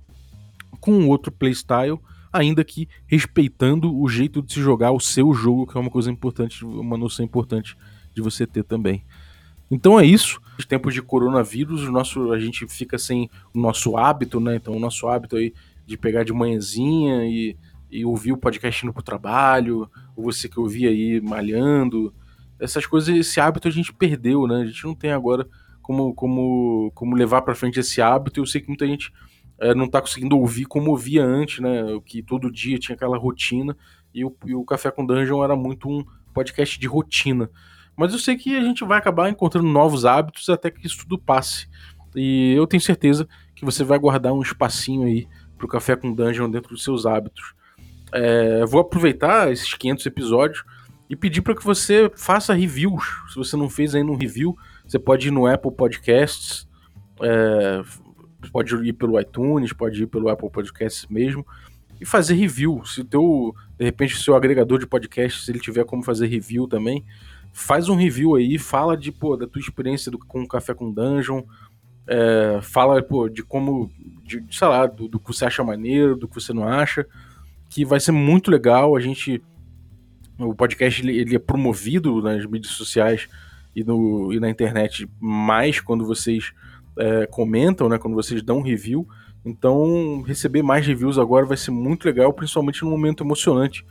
com 0.80 1.06
outro 1.06 1.30
playstyle, 1.30 1.98
ainda 2.32 2.64
que 2.64 2.88
respeitando 3.06 3.96
o 3.96 4.08
jeito 4.08 4.42
de 4.42 4.52
se 4.52 4.60
jogar 4.60 4.90
o 4.90 5.00
seu 5.00 5.32
jogo, 5.32 5.66
que 5.66 5.76
é 5.76 5.80
uma 5.80 5.90
coisa 5.90 6.10
importante, 6.10 6.64
uma 6.64 6.96
noção 6.96 7.24
importante 7.24 7.76
de 8.12 8.20
você 8.20 8.46
ter 8.46 8.64
também. 8.64 9.04
Então 9.70 10.00
é 10.00 10.04
isso. 10.04 10.40
Nos 10.56 10.66
tempos 10.66 10.92
de 10.92 11.00
coronavírus, 11.00 11.82
o 11.82 11.92
nosso, 11.92 12.32
a 12.32 12.40
gente 12.40 12.66
fica 12.66 12.98
sem 12.98 13.30
o 13.54 13.60
nosso 13.60 13.96
hábito, 13.96 14.40
né? 14.40 14.56
Então 14.56 14.76
o 14.76 14.80
nosso 14.80 15.06
hábito 15.08 15.36
aí 15.36 15.54
de 15.86 15.96
pegar 15.96 16.24
de 16.24 16.32
manhãzinha 16.32 17.24
e, 17.24 17.56
e 17.90 18.04
ouvir 18.04 18.32
o 18.32 18.36
podcast 18.36 18.84
indo 18.84 18.92
pro 18.92 19.02
trabalho, 19.02 19.90
ou 20.16 20.24
você 20.24 20.48
que 20.48 20.60
ouvia 20.60 20.90
aí 20.90 21.20
malhando, 21.20 22.14
essas 22.58 22.86
coisas, 22.86 23.14
esse 23.14 23.40
hábito 23.40 23.66
a 23.66 23.70
gente 23.70 23.92
perdeu, 23.92 24.46
né? 24.46 24.62
A 24.62 24.66
gente 24.66 24.84
não 24.84 24.94
tem 24.94 25.12
agora 25.12 25.48
como, 25.82 26.14
como, 26.14 26.92
como 26.94 27.16
levar 27.16 27.42
para 27.42 27.54
frente 27.54 27.80
esse 27.80 28.02
hábito. 28.02 28.40
Eu 28.40 28.46
sei 28.46 28.60
que 28.60 28.68
muita 28.68 28.86
gente 28.86 29.12
é, 29.58 29.74
não 29.74 29.88
tá 29.88 30.00
conseguindo 30.00 30.38
ouvir 30.38 30.66
como 30.66 30.90
ouvia 30.90 31.24
antes, 31.24 31.60
né? 31.60 31.82
Que 32.04 32.22
todo 32.22 32.50
dia 32.50 32.78
tinha 32.78 32.94
aquela 32.94 33.16
rotina 33.16 33.76
e 34.14 34.24
o, 34.24 34.36
e 34.44 34.54
o 34.54 34.64
Café 34.64 34.90
com 34.90 35.04
Dungeon 35.06 35.42
era 35.42 35.56
muito 35.56 35.88
um 35.88 36.04
podcast 36.34 36.78
de 36.78 36.86
rotina. 36.86 37.50
Mas 37.96 38.12
eu 38.12 38.18
sei 38.18 38.36
que 38.36 38.56
a 38.56 38.62
gente 38.62 38.84
vai 38.84 38.98
acabar 38.98 39.28
encontrando 39.28 39.68
novos 39.68 40.04
hábitos 40.04 40.48
até 40.48 40.70
que 40.70 40.86
isso 40.86 40.98
tudo 40.98 41.18
passe. 41.18 41.68
E 42.14 42.52
eu 42.56 42.66
tenho 42.66 42.80
certeza 42.80 43.28
que 43.54 43.64
você 43.64 43.84
vai 43.84 43.98
guardar 43.98 44.32
um 44.32 44.42
espacinho 44.42 45.06
aí 45.06 45.28
pro 45.56 45.68
Café 45.68 45.96
com 45.96 46.12
Dungeon 46.12 46.50
dentro 46.50 46.70
dos 46.70 46.82
seus 46.82 47.06
hábitos. 47.06 47.54
É, 48.12 48.64
vou 48.66 48.80
aproveitar 48.80 49.50
esses 49.52 49.72
500 49.74 50.06
episódios 50.06 50.64
e 51.08 51.16
pedir 51.16 51.42
para 51.42 51.54
que 51.54 51.64
você 51.64 52.10
faça 52.16 52.54
reviews. 52.54 53.04
Se 53.28 53.36
você 53.36 53.56
não 53.56 53.68
fez 53.68 53.94
ainda 53.94 54.10
um 54.10 54.16
review, 54.16 54.56
você 54.86 54.98
pode 54.98 55.28
ir 55.28 55.30
no 55.30 55.46
Apple 55.46 55.72
Podcasts, 55.72 56.68
é, 57.20 57.82
pode 58.52 58.74
ir 58.76 58.92
pelo 58.92 59.20
iTunes, 59.20 59.72
pode 59.72 60.02
ir 60.02 60.06
pelo 60.06 60.28
Apple 60.28 60.50
Podcasts 60.50 61.06
mesmo 61.08 61.44
e 62.00 62.04
fazer 62.06 62.34
review. 62.34 62.82
Se 62.84 63.04
teu, 63.04 63.54
de 63.78 63.84
repente, 63.84 64.16
seu 64.18 64.34
agregador 64.34 64.78
de 64.78 64.86
podcasts, 64.86 65.48
ele 65.48 65.60
tiver 65.60 65.84
como 65.84 66.02
fazer 66.02 66.26
review 66.26 66.66
também, 66.66 67.04
faz 67.52 67.88
um 67.88 67.96
review 67.96 68.34
aí, 68.36 68.58
fala 68.58 68.96
de, 68.96 69.12
pô, 69.12 69.36
da 69.36 69.46
tua 69.46 69.60
experiência 69.60 70.10
do, 70.10 70.18
com 70.18 70.42
o 70.42 70.48
Café 70.48 70.72
com 70.72 70.90
Dungeon, 70.90 71.42
é, 72.06 72.60
fala, 72.62 73.02
pô, 73.02 73.28
de 73.28 73.42
como, 73.42 73.90
de, 74.24 74.42
sei 74.50 74.66
lá, 74.66 74.86
do, 74.86 75.06
do, 75.06 75.20
que 75.20 75.26
você 75.26 75.44
acha 75.44 75.62
maneiro, 75.62 76.16
do 76.16 76.26
que 76.26 76.34
você 76.34 76.52
não 76.52 76.66
acha, 76.66 77.06
que 77.70 77.84
vai 77.84 78.00
ser 78.00 78.10
muito 78.10 78.50
legal, 78.50 78.96
a 78.96 79.00
gente, 79.00 79.40
o 80.36 80.52
podcast, 80.52 81.00
ele, 81.00 81.16
ele 81.16 81.36
é 81.36 81.38
promovido 81.38 82.20
nas 82.20 82.44
mídias 82.44 82.72
sociais 82.72 83.28
e, 83.74 83.84
no, 83.84 84.32
e 84.32 84.40
na 84.40 84.50
internet 84.50 85.08
mais 85.20 85.80
quando 85.80 86.04
vocês 86.04 86.52
é, 86.98 87.26
comentam, 87.26 87.88
né, 87.88 87.96
quando 87.96 88.14
vocês 88.14 88.42
dão 88.42 88.60
review, 88.60 89.08
então 89.44 90.20
receber 90.22 90.62
mais 90.62 90.84
reviews 90.84 91.16
agora 91.16 91.46
vai 91.46 91.56
ser 91.56 91.70
muito 91.70 92.04
legal, 92.04 92.32
principalmente 92.32 92.82
num 92.82 92.90
momento 92.90 93.22
emocionante, 93.22 93.86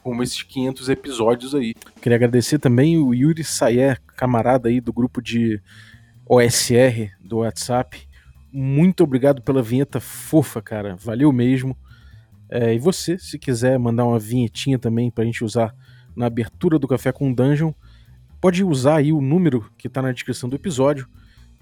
como 0.00 0.22
esses 0.22 0.42
500 0.42 0.88
episódios 0.88 1.54
aí. 1.56 1.74
Queria 2.00 2.16
agradecer 2.16 2.60
também 2.60 2.98
o 2.98 3.12
Yuri 3.12 3.42
Sayer, 3.42 4.00
camarada 4.16 4.68
aí 4.68 4.80
do 4.80 4.92
grupo 4.92 5.20
de 5.20 5.60
OSR 6.24 7.10
do 7.20 7.38
WhatsApp. 7.38 8.06
Muito 8.52 9.02
obrigado 9.02 9.42
pela 9.42 9.60
vinheta 9.60 9.98
fofa, 9.98 10.62
cara. 10.62 10.94
Valeu 10.94 11.32
mesmo. 11.32 11.76
É, 12.54 12.72
e 12.72 12.78
você, 12.78 13.18
se 13.18 13.36
quiser 13.36 13.76
mandar 13.80 14.04
uma 14.04 14.16
vinhetinha 14.16 14.78
também 14.78 15.10
pra 15.10 15.24
gente 15.24 15.42
usar 15.42 15.74
na 16.14 16.26
abertura 16.26 16.78
do 16.78 16.86
Café 16.86 17.10
com 17.10 17.32
Dungeon, 17.32 17.72
pode 18.40 18.62
usar 18.62 18.98
aí 18.98 19.12
o 19.12 19.20
número 19.20 19.68
que 19.76 19.88
tá 19.88 20.00
na 20.00 20.12
descrição 20.12 20.48
do 20.48 20.54
episódio 20.54 21.08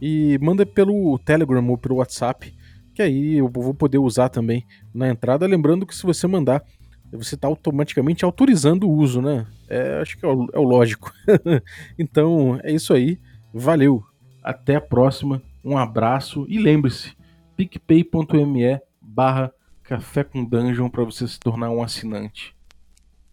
e 0.02 0.38
manda 0.42 0.66
pelo 0.66 1.18
Telegram 1.18 1.66
ou 1.66 1.78
pelo 1.78 1.94
WhatsApp, 1.94 2.54
que 2.94 3.00
aí 3.00 3.38
eu 3.38 3.48
vou 3.48 3.72
poder 3.72 3.96
usar 3.96 4.28
também 4.28 4.66
na 4.92 5.08
entrada. 5.08 5.46
Lembrando 5.46 5.86
que 5.86 5.96
se 5.96 6.02
você 6.02 6.26
mandar 6.26 6.62
você 7.10 7.36
está 7.36 7.48
automaticamente 7.48 8.22
autorizando 8.22 8.86
o 8.86 8.92
uso, 8.92 9.22
né? 9.22 9.46
É, 9.70 9.98
acho 10.00 10.18
que 10.18 10.26
é 10.26 10.28
o, 10.28 10.46
é 10.52 10.58
o 10.58 10.62
lógico. 10.62 11.10
então 11.98 12.60
é 12.62 12.70
isso 12.70 12.92
aí. 12.92 13.18
Valeu. 13.52 14.04
Até 14.42 14.76
a 14.76 14.80
próxima. 14.80 15.42
Um 15.64 15.78
abraço 15.78 16.44
e 16.50 16.58
lembre-se: 16.58 17.16
picpay.me 17.56 18.78
barra 19.00 19.52
café 19.84 20.24
com 20.24 20.44
dungeon 20.44 20.88
para 20.88 21.04
você 21.04 21.26
se 21.26 21.38
tornar 21.38 21.70
um 21.70 21.82
assinante. 21.82 22.54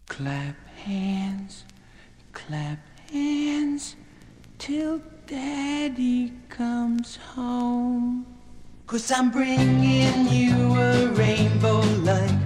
Clap 0.06 0.56
hands, 0.86 1.64
clap 2.32 2.80
hands 3.12 3.96
till 4.58 5.00
daddy 5.26 6.32
comes 6.48 7.18
home. 7.36 8.26
Cause 8.86 9.12
I'm 9.12 9.30
bringing 9.30 10.28
you 10.28 10.74
a 10.74 11.06
rainbow 11.14 11.80
light. 12.02 12.39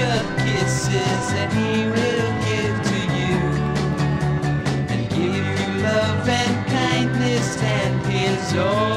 Of 0.00 0.36
kisses 0.38 1.24
that 1.34 1.52
he 1.52 1.86
will 1.86 2.30
give 2.48 2.76
to 2.90 2.98
you 3.18 3.36
and 4.90 5.08
give 5.10 5.46
you 5.46 5.82
love 5.82 6.28
and 6.28 6.66
kindness, 6.66 7.56
and 7.62 8.06
here's 8.06 8.56
all 8.56 8.93